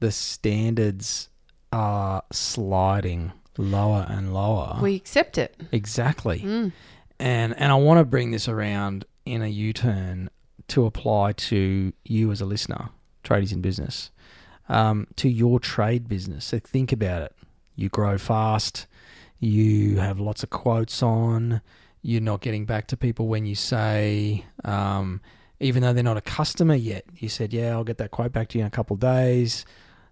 the 0.00 0.10
standards 0.10 1.28
are 1.72 2.22
sliding 2.32 3.32
lower 3.56 4.06
and 4.08 4.32
lower. 4.34 4.78
we 4.80 4.96
accept 4.96 5.38
it 5.38 5.54
exactly. 5.70 6.40
Mm. 6.40 6.72
And 7.20 7.54
and 7.56 7.70
I 7.70 7.76
want 7.76 7.98
to 7.98 8.04
bring 8.04 8.30
this 8.32 8.48
around 8.48 9.04
in 9.24 9.42
a 9.42 9.46
U-turn 9.46 10.30
to 10.68 10.86
apply 10.86 11.32
to 11.32 11.92
you 12.04 12.32
as 12.32 12.40
a 12.40 12.46
listener, 12.46 12.88
tradies 13.22 13.52
in 13.52 13.60
business, 13.60 14.10
um, 14.68 15.06
to 15.16 15.28
your 15.28 15.60
trade 15.60 16.08
business. 16.08 16.46
So 16.46 16.58
think 16.58 16.92
about 16.92 17.22
it. 17.22 17.36
You 17.76 17.88
grow 17.88 18.18
fast. 18.18 18.86
You 19.38 19.98
have 19.98 20.18
lots 20.18 20.42
of 20.42 20.50
quotes 20.50 21.02
on. 21.02 21.60
You're 22.00 22.20
not 22.20 22.40
getting 22.40 22.64
back 22.64 22.88
to 22.88 22.96
people 22.96 23.28
when 23.28 23.46
you 23.46 23.54
say, 23.54 24.44
um, 24.64 25.20
even 25.62 25.82
though 25.82 25.92
they're 25.92 26.02
not 26.04 26.16
a 26.16 26.20
customer 26.22 26.74
yet. 26.74 27.04
You 27.16 27.28
said, 27.28 27.52
"Yeah, 27.52 27.70
I'll 27.72 27.84
get 27.84 27.98
that 27.98 28.10
quote 28.10 28.32
back 28.32 28.48
to 28.50 28.58
you 28.58 28.62
in 28.62 28.66
a 28.68 28.70
couple 28.70 28.94
of 28.94 29.00
days." 29.00 29.64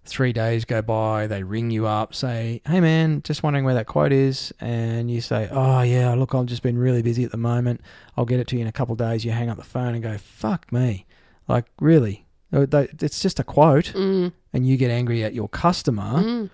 Three 0.03 0.33
days 0.33 0.65
go 0.65 0.81
by, 0.81 1.27
they 1.27 1.43
ring 1.43 1.69
you 1.69 1.85
up, 1.85 2.15
say, 2.15 2.59
Hey 2.65 2.79
man, 2.79 3.21
just 3.23 3.43
wondering 3.43 3.65
where 3.65 3.75
that 3.75 3.85
quote 3.85 4.11
is. 4.11 4.51
And 4.59 5.11
you 5.11 5.21
say, 5.21 5.47
Oh, 5.51 5.81
yeah, 5.83 6.11
look, 6.15 6.33
I've 6.33 6.47
just 6.47 6.63
been 6.63 6.75
really 6.79 7.03
busy 7.03 7.23
at 7.23 7.29
the 7.29 7.37
moment. 7.37 7.81
I'll 8.17 8.25
get 8.25 8.39
it 8.39 8.47
to 8.47 8.55
you 8.55 8.63
in 8.63 8.67
a 8.67 8.71
couple 8.71 8.93
of 8.93 8.97
days. 8.97 9.23
You 9.23 9.29
hang 9.31 9.47
up 9.51 9.57
the 9.57 9.63
phone 9.63 9.93
and 9.93 10.01
go, 10.01 10.17
Fuck 10.17 10.71
me. 10.73 11.05
Like, 11.47 11.65
really? 11.79 12.25
It's 12.51 13.19
just 13.21 13.39
a 13.39 13.43
quote. 13.43 13.93
Mm. 13.95 14.33
And 14.53 14.65
you 14.67 14.75
get 14.75 14.89
angry 14.89 15.23
at 15.23 15.35
your 15.35 15.47
customer, 15.47 16.23
Mm. 16.23 16.49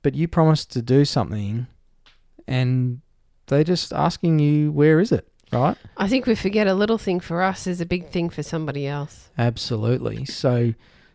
but 0.00 0.14
you 0.14 0.26
promised 0.26 0.72
to 0.72 0.80
do 0.80 1.04
something 1.04 1.66
and 2.46 3.02
they're 3.48 3.64
just 3.64 3.92
asking 3.92 4.38
you, 4.38 4.72
Where 4.72 4.98
is 4.98 5.12
it? 5.12 5.28
Right? 5.52 5.76
I 5.96 6.08
think 6.08 6.26
we 6.26 6.34
forget 6.34 6.66
a 6.66 6.74
little 6.74 6.98
thing 6.98 7.20
for 7.20 7.42
us 7.42 7.66
is 7.66 7.80
a 7.80 7.86
big 7.86 8.10
thing 8.10 8.28
for 8.28 8.42
somebody 8.42 8.86
else. 8.86 9.30
Absolutely. 9.38 10.24
So, 10.26 10.74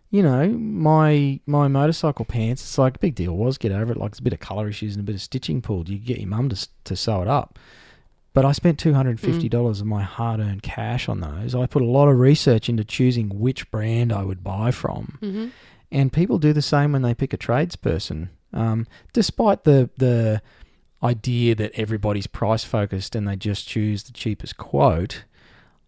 you 0.09 0.23
know, 0.23 0.49
my 0.49 1.39
my 1.45 1.67
motorcycle 1.67 2.25
pants, 2.25 2.61
it's 2.63 2.77
like 2.77 2.95
a 2.95 2.99
big 2.99 3.15
deal 3.15 3.35
was 3.35 3.57
get 3.57 3.71
over 3.71 3.91
it. 3.91 3.97
Like 3.97 4.11
it's 4.11 4.19
a 4.19 4.23
bit 4.23 4.33
of 4.33 4.39
colour 4.39 4.67
issues 4.67 4.95
and 4.95 5.03
a 5.03 5.05
bit 5.05 5.15
of 5.15 5.21
stitching 5.21 5.61
pulled. 5.61 5.89
You 5.89 5.99
get 5.99 6.19
your 6.19 6.29
mum 6.29 6.49
to 6.49 6.67
to 6.85 6.95
sew 6.95 7.21
it 7.21 7.27
up. 7.27 7.59
But 8.33 8.45
I 8.45 8.51
spent 8.51 8.79
two 8.79 8.95
hundred 8.95 9.11
and 9.11 9.19
fifty 9.19 9.47
dollars 9.47 9.79
of 9.79 9.85
my 9.85 10.01
hard 10.01 10.39
earned 10.39 10.63
cash 10.63 11.07
on 11.07 11.19
those. 11.21 11.53
I 11.53 11.67
put 11.67 11.83
a 11.83 11.85
lot 11.85 12.07
of 12.07 12.17
research 12.17 12.67
into 12.67 12.83
choosing 12.83 13.39
which 13.39 13.69
brand 13.69 14.11
I 14.11 14.23
would 14.23 14.43
buy 14.43 14.71
from. 14.71 15.19
Mm-hmm. 15.21 15.47
And 15.91 16.11
people 16.11 16.39
do 16.39 16.53
the 16.53 16.63
same 16.63 16.93
when 16.93 17.03
they 17.03 17.13
pick 17.13 17.33
a 17.33 17.37
tradesperson. 17.37 18.29
Um, 18.51 18.87
despite 19.13 19.63
the 19.63 19.91
the 19.97 20.41
idea 21.03 21.55
that 21.55 21.71
everybody's 21.75 22.27
price 22.27 22.63
focused 22.63 23.15
and 23.15 23.27
they 23.27 23.35
just 23.35 23.67
choose 23.67 24.03
the 24.03 24.13
cheapest 24.13 24.57
quote, 24.57 25.25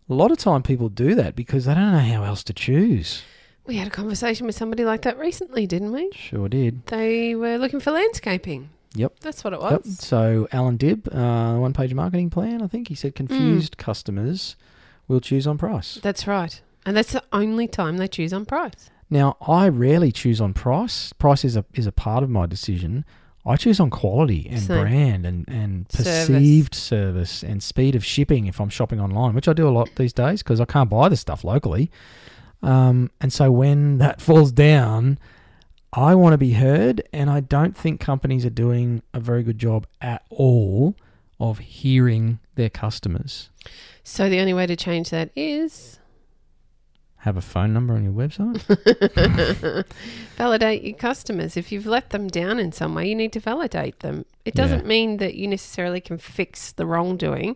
a 0.10 0.14
lot 0.14 0.32
of 0.32 0.38
time 0.38 0.62
people 0.62 0.90
do 0.90 1.16
that 1.16 1.36
because 1.36 1.66
they 1.66 1.74
don't 1.74 1.92
know 1.92 2.00
how 2.00 2.24
else 2.24 2.44
to 2.44 2.54
choose. 2.54 3.24
We 3.66 3.78
had 3.78 3.88
a 3.88 3.92
conversation 3.92 4.46
with 4.46 4.56
somebody 4.56 4.86
like 4.86 5.02
that 5.04 5.18
recently, 5.18 5.66
didn't 5.66 5.92
we? 5.92 6.12
Sure 6.14 6.48
did. 6.48 6.86
They 6.88 7.34
were 7.34 7.58
looking 7.58 7.80
for 7.80 7.92
landscaping. 7.92 8.70
Yep. 8.94 9.20
That's 9.22 9.44
what 9.44 9.54
it 9.54 9.60
was. 9.60 9.72
Yep. 9.72 9.86
So 9.86 10.48
Allan 10.52 10.78
Dib, 10.78 11.14
uh, 11.14 11.56
one 11.56 11.74
page 11.74 11.94
marketing 11.94 12.30
plan, 12.30 12.62
I 12.62 12.68
think 12.68 12.88
he 12.88 12.96
said 12.96 13.16
confused 13.16 13.78
customers 13.78 14.56
will 15.08 15.20
choose 15.20 15.48
on 15.48 15.58
price. 15.58 16.00
That's 16.02 16.28
right. 16.28 16.62
And 16.86 16.96
that's 16.96 17.12
the 17.12 17.24
only 17.34 17.68
time 17.68 17.98
they 17.98 18.08
choose 18.08 18.32
on 18.32 18.46
price. 18.46 18.92
Now 19.10 19.38
I 19.42 19.68
rarely 19.68 20.12
choose 20.12 20.40
on 20.40 20.54
price. 20.54 21.14
Price 21.14 21.44
is 21.44 21.56
a 21.56 21.66
is 21.74 21.88
a 21.88 21.92
part 21.92 22.24
of 22.24 22.30
my 22.30 22.46
decision. 22.46 23.06
I 23.46 23.58
choose 23.58 23.80
on 23.80 23.90
quality 23.92 24.48
and 24.50 24.60
Same. 24.60 24.82
brand 24.82 25.26
and, 25.26 25.48
and 25.48 25.92
Service. 25.92 26.28
perceived 26.28 26.74
service 26.74 27.44
and 27.44 27.62
speed 27.62 27.96
of 27.96 28.04
shipping 28.04 28.48
if 28.48 28.60
I'm 28.60 28.70
shopping 28.70 29.00
online, 29.00 29.36
which 29.36 29.48
I 29.48 29.54
do 29.54 29.68
a 29.68 29.70
lot 29.70 29.90
these 29.98 30.14
days 30.14 30.42
because 30.42 30.60
I 30.60 30.66
can't 30.66 30.90
buy 30.90 31.10
the 31.10 31.16
stuff 31.16 31.44
locally. 31.44 31.92
Um, 32.64 33.12
and 33.22 33.32
so 33.32 33.52
when 33.52 33.98
that 34.00 34.20
falls 34.20 34.52
down, 34.52 35.20
I 35.94 36.16
want 36.16 36.34
to 36.34 36.38
be 36.38 36.54
heard, 36.54 37.08
and 37.14 37.30
I 37.30 37.40
don't 37.40 37.78
think 37.78 38.00
companies 38.00 38.46
are 38.46 38.50
doing 38.50 39.02
a 39.14 39.20
very 39.20 39.44
good 39.44 39.60
job 39.60 39.88
at 40.02 40.24
all 40.30 40.96
of 41.40 41.60
hearing 41.60 42.40
their 42.56 42.70
customers. 42.70 43.50
So 44.04 44.30
the 44.30 44.40
only 44.40 44.54
way 44.54 44.66
to 44.66 44.76
change 44.76 45.10
that 45.12 45.30
is 45.36 46.00
Have 47.26 47.38
a 47.38 47.42
phone 47.42 47.74
number 47.74 47.96
on 47.96 48.04
your 48.04 48.14
website? 48.14 48.62
validate 50.38 50.84
your 50.84 50.96
customers. 50.96 51.58
If 51.58 51.72
you've 51.72 51.88
let 51.88 52.12
them 52.12 52.28
down 52.28 52.60
in 52.60 52.72
some 52.72 52.94
way, 52.94 53.10
you 53.10 53.16
need 53.16 53.34
to 53.34 53.40
validate 53.40 54.02
them. 54.02 54.26
It 54.46 54.54
doesn't 54.54 54.82
Yeah. 54.82 54.86
mean 54.88 55.18
that 55.18 55.34
you 55.34 55.48
necessarily 55.48 56.02
can 56.02 56.20
fix 56.20 56.72
the 56.72 56.86
wrongdoing, 56.86 57.56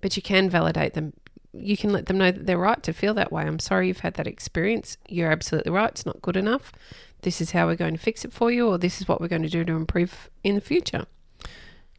but 0.00 0.16
you 0.16 0.22
can 0.22 0.48
validate 0.48 0.94
them. 0.94 1.12
You 1.52 1.76
can 1.76 1.92
let 1.92 2.06
them 2.06 2.16
know 2.16 2.30
that 2.30 2.46
they're 2.46 2.56
right 2.56 2.82
to 2.82 2.94
feel 2.94 3.12
that 3.12 3.30
way. 3.30 3.42
I'm 3.42 3.58
sorry 3.58 3.88
you've 3.88 4.00
had 4.00 4.14
that 4.14 4.26
experience. 4.26 4.96
You're 5.06 5.30
absolutely 5.30 5.72
right. 5.72 5.90
It's 5.90 6.06
not 6.06 6.22
good 6.22 6.36
enough. 6.38 6.72
This 7.20 7.42
is 7.42 7.50
how 7.50 7.66
we're 7.66 7.76
going 7.76 7.92
to 7.92 8.00
fix 8.00 8.24
it 8.24 8.32
for 8.32 8.50
you, 8.50 8.68
or 8.68 8.78
this 8.78 9.02
is 9.02 9.06
what 9.06 9.20
we're 9.20 9.28
going 9.28 9.42
to 9.42 9.50
do 9.50 9.64
to 9.66 9.74
improve 9.74 10.30
in 10.42 10.54
the 10.54 10.62
future. 10.62 11.04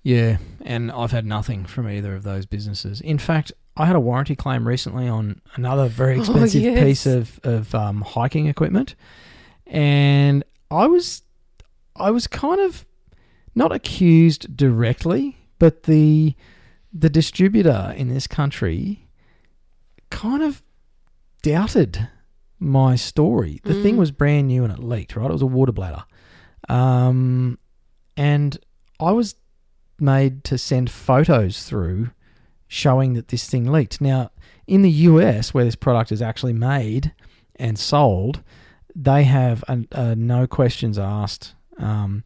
Yeah, 0.01 0.37
and 0.65 0.91
I've 0.91 1.11
had 1.11 1.27
nothing 1.27 1.65
from 1.65 1.87
either 1.87 2.15
of 2.15 2.23
those 2.23 2.47
businesses. 2.47 2.99
In 2.99 3.19
fact, 3.19 3.51
I 3.81 3.85
had 3.85 3.95
a 3.95 3.99
warranty 3.99 4.35
claim 4.35 4.67
recently 4.67 5.07
on 5.07 5.41
another 5.55 5.87
very 5.87 6.15
Oh, 6.17 6.19
expensive 6.21 6.61
yes. 6.61 6.83
piece 6.83 7.05
of 7.05 7.39
of 7.43 7.73
um, 7.75 8.01
hiking 8.01 8.45
equipment, 8.47 8.95
and 9.67 10.43
I 10.69 10.85
was 10.87 11.23
I 11.95 12.11
was 12.11 12.27
kind 12.27 12.59
of 12.61 12.85
not 13.55 13.71
accused 13.71 14.55
directly, 14.55 15.37
but 15.59 15.83
the 15.83 16.35
the 16.93 17.09
distributor 17.09 17.93
in 17.97 18.07
this 18.09 18.27
country 18.27 19.07
kind 20.09 20.43
of 20.43 20.61
doubted 21.41 22.07
my 22.59 22.95
story. 22.95 23.59
The 23.63 23.73
thing 23.81 23.95
Mm. 23.95 23.99
was 23.99 24.11
brand 24.11 24.47
new 24.47 24.63
and 24.63 24.71
it 24.73 24.79
leaked, 24.79 25.15
right? 25.15 25.29
It 25.29 25.33
was 25.33 25.41
a 25.41 25.47
water 25.47 25.71
bladder. 25.71 26.03
Um, 26.69 27.57
and 28.15 28.57
I 28.99 29.11
was 29.11 29.35
made 29.99 30.43
to 30.45 30.57
send 30.57 30.89
photos 30.91 31.63
through 31.63 32.11
showing 32.73 33.13
that 33.15 33.27
this 33.27 33.49
thing 33.49 33.69
leaked. 33.69 33.99
Now, 33.99 34.31
in 34.65 34.81
the 34.81 34.89
US, 35.11 35.53
where 35.53 35.65
this 35.65 35.75
product 35.75 36.09
is 36.11 36.21
actually 36.21 36.53
made 36.53 37.11
and 37.57 37.77
sold, 37.77 38.41
they 38.95 39.23
have 39.25 39.61
a, 39.67 39.79
a 39.91 40.15
no 40.15 40.47
questions 40.47 40.97
asked. 40.97 41.53
Um, 41.77 42.23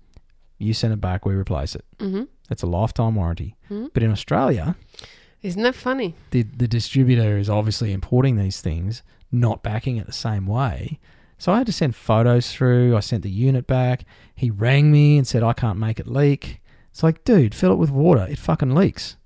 you 0.60 0.74
send 0.76 0.94
it 0.94 1.02
back, 1.02 1.26
we 1.26 1.34
replace 1.34 1.74
it. 1.76 1.84
hmm 2.00 2.24
It's 2.52 2.62
a 2.62 2.68
lifetime 2.68 3.16
warranty. 3.16 3.56
Mhm. 3.72 3.90
But 3.94 4.04
in 4.04 4.12
Australia, 4.12 4.76
Isn't 5.42 5.64
that 5.64 5.74
funny? 5.76 6.14
the 6.30 6.44
the 6.44 6.68
distributor 6.68 7.38
is 7.40 7.50
obviously 7.50 7.92
importing 7.92 8.36
these 8.38 8.62
things, 8.62 9.02
not 9.32 9.64
backing 9.64 9.98
it 9.98 10.06
the 10.06 10.14
same 10.28 10.46
way. 10.46 11.00
So 11.40 11.52
I 11.52 11.58
had 11.58 11.66
to 11.68 11.74
send 11.74 11.96
photos 11.96 12.52
through. 12.54 12.96
I 12.96 13.00
sent 13.02 13.24
the 13.24 13.32
unit 13.32 13.66
back. 13.66 14.06
He 14.36 14.50
rang 14.52 14.92
me 14.92 15.18
and 15.18 15.26
said 15.28 15.42
I 15.44 15.54
can't 15.54 15.80
make 15.80 16.00
it 16.00 16.08
leak. 16.08 16.62
It's 16.92 17.02
like, 17.04 17.26
dude, 17.26 17.54
fill 17.56 17.74
it 17.74 17.78
with 17.84 17.90
water. 17.92 18.26
It 18.30 18.38
fucking 18.40 18.74
leaks. 18.76 19.18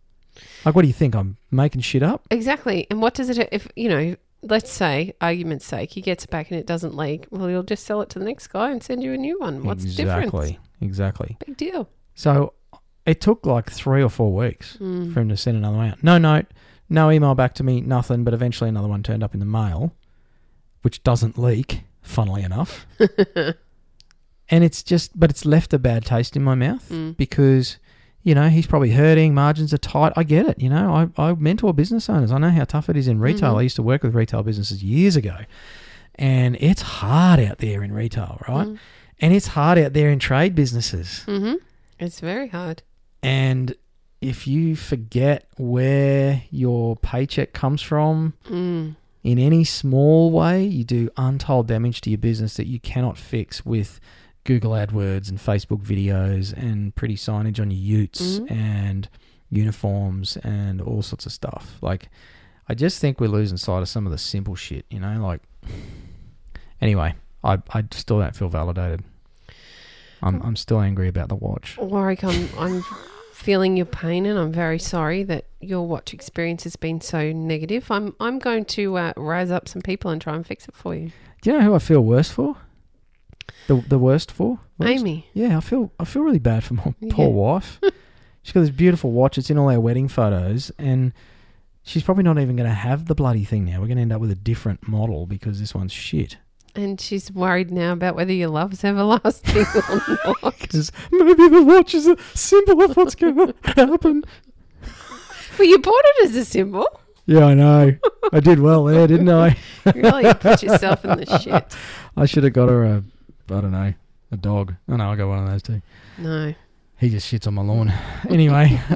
Like, 0.66 0.76
what 0.76 0.82
do 0.84 0.88
you 0.88 0.94
think? 0.94 1.16
I'm 1.16 1.38
making 1.52 1.82
shit 1.82 2.04
up? 2.04 2.26
Exactly. 2.32 2.88
And 2.90 3.02
what 3.02 3.14
does 3.14 3.30
it, 3.30 3.50
if, 3.52 3.68
you 3.76 3.90
know, 3.90 4.16
let's 4.42 4.72
say, 4.72 5.14
argument's 5.22 5.66
sake, 5.66 5.92
he 5.92 6.02
gets 6.02 6.24
it 6.24 6.30
back 6.30 6.50
and 6.52 6.60
it 6.60 6.66
doesn't 6.66 6.96
leak. 6.96 7.28
Well, 7.30 7.48
he'll 7.48 7.64
just 7.64 7.86
sell 7.86 8.02
it 8.02 8.10
to 8.12 8.20
the 8.20 8.26
next 8.26 8.48
guy 8.48 8.72
and 8.72 8.82
send 8.84 9.04
you 9.04 9.14
a 9.14 9.18
new 9.18 9.40
one. 9.40 9.64
What's 9.64 9.84
the 9.84 9.92
difference? 9.92 10.26
exactly, 10.28 10.60
exactly. 10.82 11.38
Big 11.46 11.58
deal. 11.58 11.90
So 12.16 12.54
it 13.06 13.22
took 13.22 13.46
like 13.46 13.70
three 13.72 14.02
or 14.04 14.10
four 14.10 14.34
weeks 14.34 14.78
Mm. 14.80 15.14
for 15.14 15.22
him 15.22 15.30
to 15.30 15.38
send 15.38 15.58
another 15.58 15.78
one 15.78 15.90
out. 15.92 16.04
No 16.04 16.18
note, 16.18 16.46
no 16.90 17.12
email 17.12 17.36
back 17.36 17.54
to 17.56 17.64
me, 17.64 17.82
nothing. 17.82 18.24
But 18.24 18.34
eventually 18.34 18.70
another 18.70 18.88
one 18.88 19.04
turned 19.04 19.24
up 19.24 19.34
in 19.34 19.40
the 19.40 19.46
mail, 19.46 19.94
which 20.84 21.04
doesn't 21.04 21.38
leak, 21.38 21.82
funnily 22.02 22.44
enough. 22.44 22.86
and 24.50 24.64
it's 24.64 24.84
just, 24.84 25.20
but 25.20 25.30
it's 25.30 25.46
left 25.46 25.74
a 25.74 25.80
bad 25.80 26.06
taste 26.06 26.36
in 26.36 26.44
my 26.44 26.56
mouth 26.56 26.88
Mm. 26.90 27.18
because, 27.18 27.78
you 28.24 28.36
know, 28.36 28.50
he's 28.50 28.68
probably 28.68 28.92
hurting. 28.92 29.34
Margins 29.34 29.74
are 29.74 29.78
tight. 29.78 30.14
I 30.16 30.24
get 30.24 30.46
it. 30.46 30.60
You 30.60 30.70
know, 30.70 31.10
I, 31.18 31.22
I 31.30 31.34
mentor 31.36 31.74
business 31.74 32.10
owners. 32.10 32.32
I 32.32 32.38
know 32.38 32.50
how 32.50 32.66
tough 32.66 32.90
it 32.90 32.98
is 32.98 33.08
in 33.08 33.20
retail. 33.20 33.54
Mhm. 33.56 33.60
I 33.60 33.62
used 33.64 33.76
to 33.78 33.84
work 33.84 34.04
with 34.04 34.14
retail 34.14 34.44
businesses 34.44 34.84
years 34.84 35.16
ago, 35.16 35.38
and 36.16 36.58
it's 36.60 36.82
hard 36.82 37.40
out 37.40 37.60
there 37.60 37.82
in 37.84 37.94
retail, 37.94 38.42
right? 38.48 38.68
Mm. 38.68 38.78
And 39.22 39.34
it's 39.34 39.48
hard 39.48 39.78
out 39.78 39.94
there 39.94 40.10
in 40.10 40.20
trade 40.20 40.56
businesses. 40.56 41.24
hmm 41.26 41.54
It's 42.00 42.20
very 42.20 42.48
hard. 42.50 42.84
And 43.22 43.76
if 44.22 44.48
you 44.48 44.76
forget 44.76 45.48
where 45.58 46.44
your 46.52 46.96
paycheck 46.98 47.54
comes 47.54 47.82
from 47.82 48.34
Mm. 48.50 48.96
in 49.24 49.40
any 49.40 49.64
small 49.64 50.32
way, 50.32 50.66
you 50.66 50.84
do 50.84 51.10
untold 51.18 51.68
damage 51.68 52.02
to 52.02 52.10
your 52.10 52.18
business 52.20 52.56
that 52.56 52.68
you 52.68 52.80
cannot 52.80 53.18
fix 53.18 53.66
with 53.66 54.00
Google 54.46 54.72
AdWords 54.72 55.30
and 55.30 55.38
Facebook 55.38 55.82
videos 55.84 56.54
and 56.54 56.96
pretty 56.96 57.16
signage 57.16 57.60
on 57.60 57.70
your 57.72 57.80
utes 58.00 58.40
Mhm. 58.40 58.52
and 58.52 59.10
uniforms 59.52 60.38
and 60.38 60.82
all 60.82 61.02
sorts 61.02 61.26
of 61.26 61.32
stuff. 61.32 61.78
Like, 61.82 62.10
I 62.68 62.74
just 62.76 63.00
think 63.00 63.20
we're 63.20 63.28
losing 63.28 63.58
sight 63.58 63.82
of 63.82 63.90
some 63.90 64.06
of 64.06 64.12
the 64.12 64.18
simple 64.18 64.56
shit, 64.56 64.86
you 64.90 65.00
know? 65.00 65.20
Like, 65.22 65.42
anyway, 66.82 67.16
I, 67.44 67.60
I 67.72 67.84
still 67.92 68.20
don't 68.20 68.36
feel 68.36 68.50
validated. 68.50 69.04
I'm, 70.22 70.42
I'm 70.42 70.56
still 70.56 70.80
angry 70.82 71.08
about 71.08 71.30
the 71.30 71.36
watch. 71.36 71.78
Warwick, 71.78 72.24
I'm, 72.24 72.50
I'm 72.60 72.84
feeling 73.34 73.78
your 73.78 73.86
pain 73.86 74.26
and 74.26 74.38
I'm 74.38 74.52
very 74.52 74.80
sorry 74.80 75.24
that 75.24 75.46
your 75.62 75.88
watch 75.88 76.14
experience 76.14 76.64
has 76.66 76.76
been 76.76 77.02
so 77.02 77.32
negative. 77.32 77.90
I'm, 77.90 78.16
I'm 78.20 78.38
going 78.40 78.66
to 78.66 78.98
uh, 78.98 79.14
rise 79.16 79.50
up 79.52 79.68
some 79.68 79.82
people 79.82 80.12
and 80.12 80.22
try 80.22 80.36
and 80.36 80.46
fix 80.46 80.68
it 80.68 80.76
for 80.76 80.94
you. 80.96 81.12
Do 81.42 81.52
you 81.52 81.58
know 81.58 81.64
who 81.66 81.74
I 81.76 81.80
feel 81.80 82.02
worse 82.02 82.30
for? 82.30 82.58
The 83.68 83.76
the 83.88 84.00
worst 84.00 84.32
for? 84.32 84.60
Worst? 84.78 84.92
Amy. 84.92 85.28
Yeah, 85.34 85.58
I 85.58 85.62
feel 85.62 85.92
I 86.00 86.06
feel 86.06 86.24
really 86.24 86.40
bad 86.40 86.64
for 86.64 86.74
my 86.76 86.94
Yeah. 87.00 87.14
poor 87.14 87.30
wife. 87.30 87.80
she's 88.44 88.54
got 88.54 88.62
this 88.62 88.70
beautiful 88.70 89.12
watch. 89.12 89.38
It's 89.38 89.50
in 89.50 89.58
all 89.58 89.70
our 89.70 89.80
wedding 89.80 90.08
photos, 90.08 90.72
and 90.78 91.14
she's 91.84 92.04
probably 92.04 92.24
not 92.24 92.40
even 92.40 92.56
going 92.56 92.70
to 92.70 92.76
have 92.76 93.06
the 93.06 93.16
bloody 93.16 93.44
thing 93.46 93.66
now. 93.66 93.80
We're 93.82 93.88
going 93.88 93.98
to 93.98 94.02
end 94.04 94.14
up 94.14 94.22
with 94.22 94.32
a 94.32 94.36
different 94.36 94.88
model 94.88 95.26
because 95.26 95.60
this 95.60 95.74
one's 95.76 95.94
shit. 95.94 96.38
And 96.76 97.02
she's 97.02 97.32
worried 97.32 97.72
now 97.72 97.94
about 97.94 98.16
whether 98.16 98.32
your 98.32 98.50
love's 98.50 98.84
everlasting 98.84 99.66
or 99.90 100.36
not. 100.44 100.56
Because 100.60 100.92
maybe 101.12 101.34
the 101.50 101.64
watch 101.64 101.96
is 101.96 102.06
a 102.06 102.16
symbol 102.36 102.84
of 102.84 102.96
what's 102.96 103.16
going 103.16 103.36
to 103.36 103.54
happen. 103.64 104.24
Well, 105.58 105.68
you 105.68 105.80
bought 105.80 106.02
it 106.06 106.30
as 106.30 106.36
a 106.36 106.46
symbol. 106.46 106.88
Yeah, 107.26 107.46
I 107.46 107.54
know. 107.56 107.96
I 108.32 108.40
did 108.40 108.60
well 108.60 108.84
there, 108.86 109.08
didn't 109.08 109.30
I? 109.30 109.58
Really 109.96 110.32
put 110.36 110.62
yourself 110.64 111.04
in 111.06 111.20
the 111.20 111.40
shit. 111.40 111.76
I 112.16 112.26
should 112.26 112.44
have 112.44 112.54
got 112.54 112.70
her 112.70 112.84
a, 112.86 113.04
I 113.52 113.62
don't 113.62 113.72
know, 113.72 113.94
a 114.32 114.38
dog. 114.38 114.76
Oh 114.88 114.96
know 114.96 115.12
I 115.12 115.16
got 115.16 115.28
one 115.28 115.40
of 115.44 115.50
those 115.50 115.62
too. 115.64 115.82
No. 116.18 116.54
He 116.98 117.10
just 117.10 117.32
shits 117.32 117.48
on 117.48 117.54
my 117.56 117.62
lawn. 117.62 117.94
Anyway, 118.30 118.80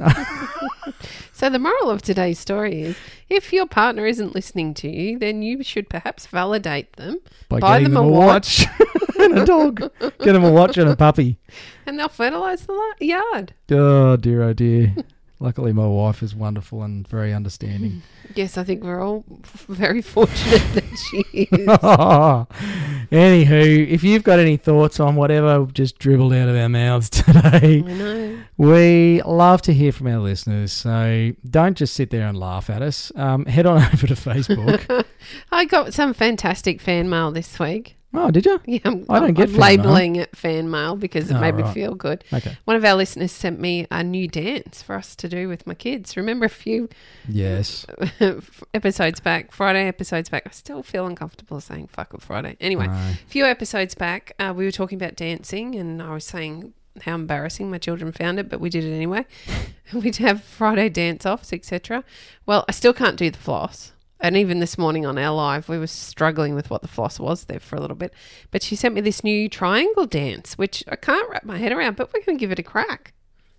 So 1.32 1.50
the 1.50 1.58
moral 1.58 1.90
of 1.90 2.00
today's 2.00 2.38
story 2.38 2.82
is 2.82 2.96
if 3.28 3.52
your 3.52 3.66
partner 3.66 4.06
isn't 4.06 4.34
listening 4.34 4.72
to 4.74 4.88
you, 4.88 5.18
then 5.18 5.42
you 5.42 5.62
should 5.64 5.88
perhaps 5.90 6.26
validate 6.26 6.92
them 6.94 7.18
by 7.48 7.58
Buy 7.58 7.82
them 7.82 7.94
them, 7.94 8.04
a 8.04 8.06
a 8.06 8.10
watch 8.10 8.64
and 9.18 9.38
a 9.38 9.44
dog. 9.44 9.80
Get 10.00 10.18
them 10.32 10.44
a 10.44 10.52
watch 10.52 10.76
and 10.78 10.88
a 10.88 10.96
puppy. 10.96 11.38
and 11.86 11.98
they'll 11.98 12.08
fertilize 12.08 12.66
the 12.66 12.94
yard. 13.00 13.52
Oh 13.70 14.16
dear, 14.16 14.42
oh 14.44 14.52
dear. 14.52 14.94
Luckily, 15.40 15.72
my 15.72 15.86
wife 15.86 16.22
is 16.22 16.34
wonderful 16.34 16.82
and 16.82 17.06
very 17.06 17.32
understanding. 17.34 18.02
Yes, 18.34 18.56
I 18.58 18.64
think 18.64 18.82
we're 18.82 19.00
all 19.00 19.22
very 19.68 20.02
fortunate 20.02 20.62
that 20.74 20.84
she 21.10 21.18
is. 21.44 21.48
Anywho, 23.12 23.88
if 23.88 24.02
you've 24.02 24.24
got 24.24 24.38
any 24.40 24.56
thoughts 24.56 24.98
on 24.98 25.14
whatever 25.14 25.66
just 25.72 25.98
dribbled 25.98 26.32
out 26.32 26.48
of 26.48 26.56
our 26.56 26.68
mouths 26.68 27.10
today, 27.10 27.84
I 27.86 27.92
know. 27.92 28.38
we 28.56 29.22
love 29.22 29.62
to 29.62 29.74
hear 29.74 29.92
from 29.92 30.08
our 30.08 30.18
listeners. 30.18 30.72
So 30.72 31.32
don't 31.48 31.76
just 31.76 31.94
sit 31.94 32.10
there 32.10 32.26
and 32.26 32.36
laugh 32.38 32.70
at 32.70 32.82
us. 32.82 33.12
Um, 33.14 33.44
head 33.46 33.66
on 33.66 33.76
over 33.82 34.06
to 34.08 34.14
Facebook. 34.14 35.04
I 35.52 35.64
got 35.66 35.94
some 35.94 36.12
fantastic 36.14 36.80
fan 36.80 37.08
mail 37.08 37.30
this 37.30 37.58
week. 37.60 37.96
Oh, 38.14 38.30
did 38.30 38.46
you? 38.46 38.60
Yeah, 38.66 38.78
I'm, 38.84 39.04
I 39.08 39.14
don't 39.20 39.24
I'm- 39.24 39.34
get 39.34 39.48
I'm 39.50 39.54
labeling 39.56 40.16
it 40.16 40.34
fan 40.36 40.70
mail 40.70 40.96
because 40.96 41.30
it 41.30 41.34
Oh, 41.34 41.40
made 41.40 41.54
me 41.56 41.64
feel 41.72 41.94
good. 41.94 42.24
Okay. 42.32 42.56
One 42.64 42.76
of 42.76 42.84
our 42.84 42.94
listeners 42.94 43.32
sent 43.32 43.60
me 43.60 43.86
a 43.90 44.02
new 44.02 44.26
dance 44.28 44.82
for 44.82 44.94
us 44.94 45.14
to 45.16 45.28
do 45.28 45.48
with 45.48 45.66
my 45.66 45.74
kids. 45.74 46.16
Remember 46.16 46.46
a 46.46 46.50
few 46.50 46.88
Yes. 47.28 47.84
episodes 48.74 49.20
back, 49.20 49.52
Friday 49.52 49.86
episodes 49.86 50.28
back. 50.28 50.44
I 50.46 50.50
still 50.50 50.82
feel 50.82 51.06
uncomfortable 51.06 51.60
saying 51.60 51.88
fuck 51.88 52.14
it 52.14 52.22
Friday. 52.22 52.56
Anyway, 52.60 52.86
No. 52.86 52.92
a 52.92 53.14
few 53.26 53.44
episodes 53.44 53.94
back, 53.94 54.32
uh, 54.38 54.52
we 54.56 54.64
were 54.64 54.72
talking 54.72 54.96
about 55.00 55.16
dancing, 55.16 55.74
and 55.74 56.02
I 56.02 56.12
was 56.14 56.24
saying 56.24 56.72
how 57.02 57.14
embarrassing 57.16 57.70
my 57.70 57.78
children 57.78 58.12
found 58.12 58.38
it, 58.38 58.48
but 58.48 58.60
we 58.60 58.70
did 58.70 58.84
it 58.84 58.94
anyway. 58.94 59.26
We'd 59.92 60.16
have 60.16 60.42
Friday 60.44 60.88
dance 60.88 61.26
offs, 61.26 61.52
etc. 61.52 62.04
Well, 62.46 62.64
I 62.68 62.72
still 62.72 62.92
can't 62.92 63.16
do 63.16 63.30
the 63.30 63.38
floss. 63.38 63.92
And 64.20 64.36
even 64.36 64.60
this 64.60 64.78
morning 64.78 65.04
on 65.04 65.18
our 65.18 65.34
live, 65.34 65.68
we 65.68 65.78
were 65.78 65.86
struggling 65.86 66.54
with 66.54 66.70
what 66.70 66.82
the 66.82 66.88
floss 66.88 67.20
was 67.20 67.44
there 67.44 67.60
for 67.60 67.76
a 67.76 67.80
little 67.80 67.96
bit. 67.96 68.14
But 68.50 68.62
she 68.62 68.74
sent 68.76 68.94
me 68.94 69.00
this 69.00 69.22
new 69.22 69.48
triangle 69.48 70.06
dance, 70.06 70.56
which 70.56 70.82
I 70.88 70.96
can't 70.96 71.28
wrap 71.28 71.44
my 71.44 71.58
head 71.58 71.72
around, 71.72 71.96
but 71.96 72.12
we're 72.14 72.22
going 72.24 72.38
to 72.38 72.40
give 72.40 72.52
it 72.52 72.58
a 72.58 72.62
crack. 72.62 73.12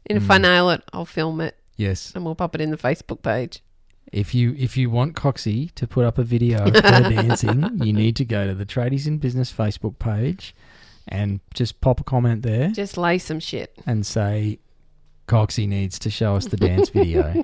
And 0.07 0.17
if 0.17 0.29
I 0.31 0.37
nail 0.37 0.69
it, 0.71 0.81
I'll 0.93 1.05
film 1.05 1.41
it 1.41 1.57
Yes. 1.77 2.11
and 2.15 2.23
we'll 2.25 2.35
pop 2.35 2.55
it 2.55 2.61
in 2.61 2.71
the 2.71 2.77
Facebook 2.77 3.21
page. 3.21 3.61
If 4.11 4.33
you 4.35 4.55
if 4.57 4.77
you 4.77 4.89
want 4.91 5.15
Coxie 5.15 5.71
to 5.75 5.87
put 5.87 6.05
up 6.05 6.17
a 6.17 6.23
video 6.23 6.63
of 6.65 6.73
her 6.75 6.81
dancing, 7.09 7.83
you 7.83 7.91
need 7.91 8.15
to 8.17 8.23
go 8.25 8.45
to 8.47 8.53
the 8.53 8.65
Tradies 8.65 9.07
in 9.07 9.17
Business 9.17 9.51
Facebook 9.51 9.97
page 9.99 10.55
and 11.07 11.39
just 11.53 11.81
pop 11.81 11.99
a 11.99 12.03
comment 12.03 12.43
there 12.43 12.69
Just 12.69 12.97
lay 12.97 13.17
some 13.17 13.39
shit. 13.39 13.75
and 13.85 14.05
say 14.05 14.59
Coxie 15.27 15.67
needs 15.67 15.97
to 15.99 16.09
show 16.09 16.35
us 16.35 16.45
the 16.45 16.57
dance 16.57 16.89
video. 16.89 17.23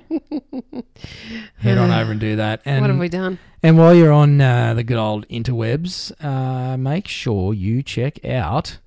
Head 1.58 1.78
on 1.78 1.90
over 1.90 2.12
and 2.12 2.20
do 2.20 2.36
that. 2.36 2.62
And 2.64 2.82
what 2.82 2.90
have 2.90 2.98
we 2.98 3.08
done? 3.08 3.38
and 3.62 3.76
while 3.76 3.94
you're 3.94 4.12
on 4.12 4.40
uh, 4.40 4.74
the 4.74 4.84
good 4.84 4.98
old 4.98 5.26
interwebs, 5.28 6.12
uh, 6.24 6.76
make 6.76 7.08
sure 7.08 7.52
you 7.54 7.82
check 7.82 8.24
out 8.24 8.78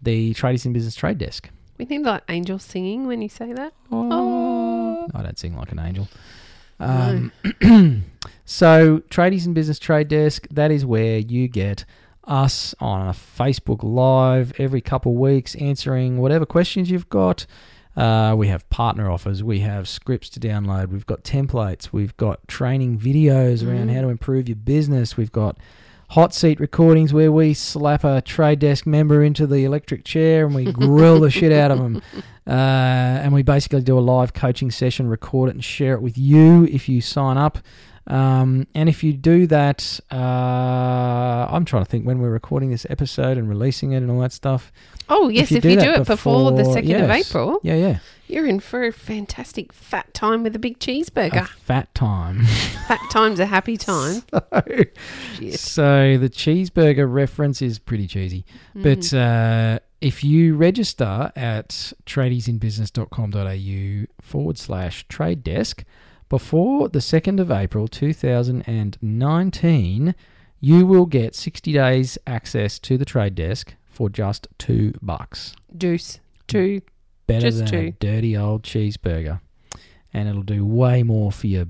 the 0.00 0.32
Tradies 0.34 0.64
in 0.64 0.72
Business 0.72 0.94
Trade 0.94 1.18
Desk. 1.18 1.48
We 1.78 1.86
need 1.86 2.02
like 2.02 2.22
angel 2.28 2.58
singing 2.58 3.06
when 3.06 3.22
you 3.22 3.28
say 3.28 3.52
that. 3.52 3.72
Oh. 3.90 5.08
I 5.14 5.22
don't 5.22 5.38
sing 5.38 5.56
like 5.56 5.72
an 5.72 5.78
angel. 5.78 6.08
Um, 6.78 7.32
so, 8.44 8.98
Tradies 9.10 9.46
in 9.46 9.54
Business 9.54 9.78
Trade 9.78 10.08
Desk, 10.08 10.46
that 10.50 10.70
is 10.70 10.84
where 10.84 11.18
you 11.18 11.48
get 11.48 11.84
us 12.24 12.74
on 12.80 13.06
a 13.06 13.12
Facebook 13.12 13.80
Live 13.82 14.52
every 14.58 14.80
couple 14.80 15.12
of 15.12 15.18
weeks 15.18 15.54
answering 15.56 16.18
whatever 16.18 16.46
questions 16.46 16.90
you've 16.90 17.08
got. 17.08 17.46
Uh, 17.96 18.34
we 18.36 18.46
have 18.48 18.68
partner 18.70 19.10
offers, 19.10 19.42
we 19.42 19.60
have 19.60 19.88
scripts 19.88 20.28
to 20.30 20.40
download, 20.40 20.88
we've 20.88 21.06
got 21.06 21.24
templates, 21.24 21.88
we've 21.92 22.16
got 22.16 22.46
training 22.48 22.98
videos 22.98 23.66
around 23.66 23.88
Mm. 23.88 23.94
how 23.94 24.00
to 24.02 24.08
improve 24.08 24.48
your 24.48 24.56
business, 24.56 25.16
we've 25.16 25.32
got 25.32 25.58
hot 26.10 26.32
seat 26.34 26.58
recordings 26.60 27.12
where 27.12 27.30
we 27.32 27.52
slap 27.54 28.02
a 28.04 28.20
trade 28.20 28.58
desk 28.60 28.86
member 28.86 29.22
into 29.22 29.46
the 29.46 29.64
electric 29.64 30.04
chair 30.04 30.46
and 30.46 30.54
we 30.54 30.72
grill 30.72 31.20
the 31.20 31.30
shit 31.30 31.52
out 31.52 31.70
of 31.70 31.78
them. 31.78 32.02
Uh, 32.46 33.20
and 33.22 33.32
we 33.32 33.42
basically 33.44 33.80
do 33.80 33.96
a 33.96 34.00
live 34.00 34.32
coaching 34.32 34.72
session, 34.72 35.06
record 35.06 35.48
it, 35.50 35.54
and 35.54 35.62
share 35.62 35.94
it 35.94 36.02
with 36.02 36.18
you 36.18 36.64
if 36.64 36.88
you 36.88 37.00
sign 37.00 37.36
up. 37.36 37.58
Um, 38.06 38.66
and 38.74 38.88
if 38.88 39.04
you 39.04 39.12
do 39.12 39.46
that, 39.48 40.00
uh, 40.10 41.46
I'm 41.50 41.64
trying 41.64 41.84
to 41.84 41.90
think 41.90 42.06
when 42.06 42.20
we're 42.20 42.30
recording 42.30 42.70
this 42.70 42.86
episode 42.90 43.38
and 43.38 43.48
releasing 43.48 43.92
it 43.92 43.98
and 43.98 44.10
all 44.10 44.20
that 44.20 44.32
stuff. 44.32 44.72
Oh 45.08 45.28
yes, 45.28 45.52
if 45.52 45.64
you 45.64 45.76
do, 45.78 45.92
it 45.92 46.06
before, 46.06 46.50
the 46.52 46.64
second 46.64 47.04
of. 47.04 47.10
April, 47.10 47.60
Yeah, 47.62 47.74
yeah. 47.74 47.98
you're 48.28 48.46
in 48.46 48.60
for 48.60 48.84
a 48.84 48.92
fantastic 48.92 49.72
fat 49.72 50.12
time 50.14 50.42
with 50.42 50.56
a 50.56 50.58
big 50.58 50.76
A 50.76 50.78
cheeseburger. 50.78 51.46
fat 51.48 51.94
time. 51.94 52.44
fat 52.88 53.00
time's 53.10 53.38
a 53.40 53.46
happy 53.46 53.76
time. 53.76 54.22
Shit. 55.36 55.60
So 55.60 56.16
the 56.16 56.30
cheeseburger 56.30 57.12
reference 57.12 57.60
is 57.60 57.78
pretty 57.78 58.06
cheesy. 58.06 58.44
But 58.74 59.12
uh, 59.12 59.80
if 60.00 60.24
you 60.24 60.56
register 60.56 61.30
at 61.36 61.92
tradiesinbusiness.com.au 62.06 64.06
forward 64.20 64.58
slash 64.58 65.04
trade 65.08 65.44
desk 65.44 65.84
before 66.30 66.88
the 66.88 67.00
2nd 67.00 67.40
of 67.40 67.50
April 67.50 67.86
2019, 67.88 70.14
you 70.60 70.86
will 70.86 71.06
get 71.06 71.34
60 71.34 71.72
days 71.72 72.16
access 72.26 72.78
to 72.78 72.96
the 72.96 73.04
trade 73.04 73.34
desk 73.34 73.74
for 73.84 74.08
just 74.08 74.46
two 74.56 74.94
bucks. 75.02 75.54
Deuce. 75.76 76.20
Two. 76.46 76.80
Better 77.26 77.50
Just 77.50 77.58
than 77.58 77.66
a 77.66 77.70
two. 77.70 77.92
dirty 77.98 78.36
old 78.36 78.62
cheeseburger. 78.62 79.40
And 80.14 80.28
it'll 80.28 80.42
do 80.42 80.64
way 80.64 81.02
more 81.02 81.32
for 81.32 81.48
your 81.48 81.66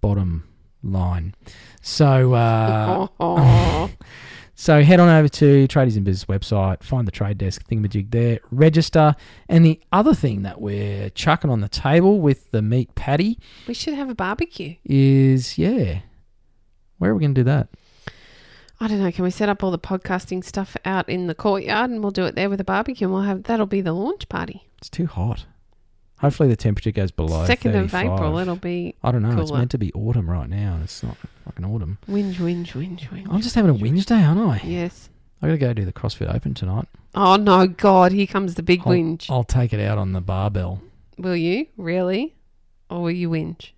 bottom 0.00 0.44
line. 0.82 1.34
So, 1.82 2.34
uh, 2.34 3.08
so 4.54 4.82
head 4.82 5.00
on 5.00 5.08
over 5.08 5.28
to 5.28 5.66
Tradies 5.68 5.96
in 5.96 6.04
Business 6.04 6.26
website, 6.26 6.82
find 6.82 7.06
the 7.06 7.12
trade 7.12 7.38
desk 7.38 7.66
thingamajig 7.68 8.10
there, 8.10 8.40
register. 8.50 9.14
And 9.48 9.64
the 9.64 9.80
other 9.92 10.14
thing 10.14 10.42
that 10.42 10.60
we're 10.60 11.10
chucking 11.10 11.50
on 11.50 11.60
the 11.60 11.68
table 11.68 12.20
with 12.20 12.50
the 12.50 12.62
meat 12.62 12.94
patty 12.94 13.38
we 13.66 13.74
should 13.74 13.94
have 13.94 14.10
a 14.10 14.14
barbecue. 14.14 14.76
is, 14.84 15.58
yeah, 15.58 16.00
where 16.98 17.10
are 17.10 17.14
we 17.14 17.20
going 17.20 17.34
to 17.34 17.40
do 17.40 17.44
that? 17.44 17.68
I 18.80 18.88
don't 18.88 19.00
know. 19.00 19.10
Can 19.12 19.24
we 19.24 19.30
set 19.30 19.48
up 19.48 19.62
all 19.62 19.70
the 19.70 19.78
podcasting 19.78 20.44
stuff 20.44 20.76
out 20.84 21.08
in 21.08 21.26
the 21.26 21.34
courtyard 21.34 21.90
and 21.90 22.02
we'll 22.02 22.10
do 22.10 22.24
it 22.24 22.34
there 22.34 22.50
with 22.50 22.60
a 22.60 22.64
barbecue 22.64 23.06
and 23.06 23.14
we'll 23.14 23.22
have 23.22 23.44
that'll 23.44 23.66
be 23.66 23.80
the 23.80 23.92
launch 23.92 24.28
party. 24.28 24.68
It's 24.78 24.90
too 24.90 25.06
hot. 25.06 25.46
Hopefully 26.18 26.48
the 26.48 26.56
temperature 26.56 26.90
goes 26.90 27.10
below 27.10 27.44
Second 27.44 27.74
of 27.74 27.90
35. 27.90 28.06
April, 28.18 28.38
it'll 28.38 28.56
be 28.56 28.94
I 29.02 29.10
don't 29.12 29.22
know. 29.22 29.38
It's 29.40 29.50
cooler. 29.50 29.58
meant 29.58 29.70
to 29.72 29.78
be 29.78 29.92
autumn 29.92 30.30
right 30.30 30.48
now. 30.48 30.74
and 30.74 30.84
It's 30.84 31.02
not 31.02 31.16
fucking 31.44 31.64
autumn. 31.64 31.98
whinge, 32.08 32.36
whinge, 32.36 32.68
whinge, 32.72 33.08
whinge. 33.08 33.26
I'm 33.30 33.40
just 33.42 33.54
having 33.54 33.70
a 33.70 33.74
whinge 33.74 34.06
day, 34.06 34.22
aren't 34.22 34.40
I? 34.40 34.60
Yes. 34.64 35.10
I 35.42 35.46
got 35.48 35.52
to 35.52 35.58
go 35.58 35.72
do 35.74 35.84
the 35.84 35.92
CrossFit 35.92 36.32
Open 36.34 36.54
tonight. 36.54 36.88
Oh 37.14 37.36
no, 37.36 37.66
God! 37.66 38.12
Here 38.12 38.26
comes 38.26 38.54
the 38.54 38.62
big 38.62 38.80
I'll, 38.80 38.92
whinge. 38.92 39.30
I'll 39.30 39.44
take 39.44 39.72
it 39.72 39.80
out 39.80 39.98
on 39.98 40.12
the 40.12 40.20
barbell. 40.22 40.80
Will 41.18 41.36
you 41.36 41.66
really, 41.76 42.34
or 42.88 43.02
will 43.02 43.10
you 43.10 43.28
whinge? 43.28 43.70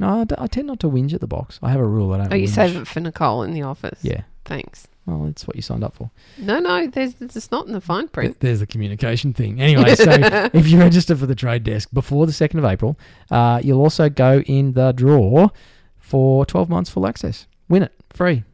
No, 0.00 0.20
I, 0.20 0.24
d- 0.24 0.34
I 0.38 0.46
tend 0.48 0.66
not 0.66 0.80
to 0.80 0.88
whinge 0.90 1.12
at 1.14 1.20
the 1.20 1.26
box. 1.26 1.58
I 1.62 1.70
have 1.70 1.80
a 1.80 1.86
rule. 1.86 2.12
I 2.12 2.18
don't. 2.18 2.32
Oh, 2.32 2.36
you 2.36 2.46
whinge. 2.48 2.54
save 2.54 2.76
it 2.76 2.86
for 2.88 3.00
Nicole 3.00 3.42
in 3.44 3.52
the 3.52 3.62
office. 3.62 4.00
Yeah. 4.02 4.22
Thanks. 4.44 4.88
Well, 5.08 5.24
that's 5.24 5.46
what 5.46 5.56
you 5.56 5.62
signed 5.62 5.82
up 5.82 5.94
for. 5.94 6.10
No, 6.36 6.58
no, 6.58 6.86
there's 6.86 7.14
it's 7.18 7.50
not 7.50 7.66
in 7.66 7.72
the 7.72 7.80
fine 7.80 8.08
print. 8.08 8.40
There's 8.40 8.60
the 8.60 8.66
communication 8.66 9.32
thing. 9.32 9.58
Anyway, 9.58 9.94
so 9.94 10.10
if 10.52 10.68
you 10.68 10.78
register 10.78 11.16
for 11.16 11.24
the 11.24 11.34
trade 11.34 11.64
desk 11.64 11.88
before 11.94 12.26
the 12.26 12.32
2nd 12.32 12.58
of 12.58 12.66
April, 12.66 12.98
uh, 13.30 13.58
you'll 13.64 13.80
also 13.80 14.10
go 14.10 14.40
in 14.40 14.74
the 14.74 14.92
draw 14.92 15.48
for 15.96 16.44
12 16.44 16.68
months 16.68 16.90
full 16.90 17.06
access. 17.06 17.46
Win 17.70 17.84
it 17.84 17.92
free. 18.10 18.44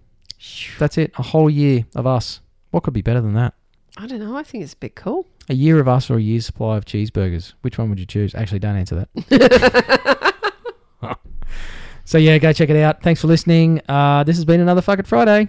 That's 0.79 0.97
it. 0.97 1.11
A 1.19 1.25
whole 1.25 1.51
year 1.51 1.87
of 1.97 2.07
us. 2.07 2.41
What 2.71 2.85
could 2.85 2.95
be 2.95 3.03
better 3.03 3.21
than 3.21 3.35
that? 3.35 3.55
I 3.97 4.07
don't 4.07 4.21
know. 4.21 4.37
I 4.37 4.45
think 4.45 4.63
it's 4.63 4.75
a 4.75 4.77
bit 4.77 4.95
cool. 4.95 5.27
A 5.49 5.55
year 5.55 5.81
of 5.81 5.89
us 5.89 6.09
or 6.09 6.19
a 6.19 6.23
year's 6.23 6.47
supply 6.47 6.77
of 6.77 6.85
cheeseburgers. 6.85 7.55
Which 7.63 7.79
one 7.79 7.89
would 7.91 7.99
you 7.99 8.07
choose? 8.07 8.33
Actually, 8.37 8.61
don't 8.61 8.77
answer 8.77 9.09
that. 9.17 10.35
so, 12.05 12.19
yeah, 12.19 12.39
go 12.39 12.53
check 12.53 12.71
it 12.71 12.77
out. 12.77 13.03
Thanks 13.03 13.21
for 13.21 13.27
listening. 13.27 13.81
Uh, 13.89 14.23
this 14.23 14.37
has 14.37 14.45
been 14.45 14.61
another 14.61 14.83
Fuck 14.83 15.01
It 15.01 15.07
Friday. 15.09 15.49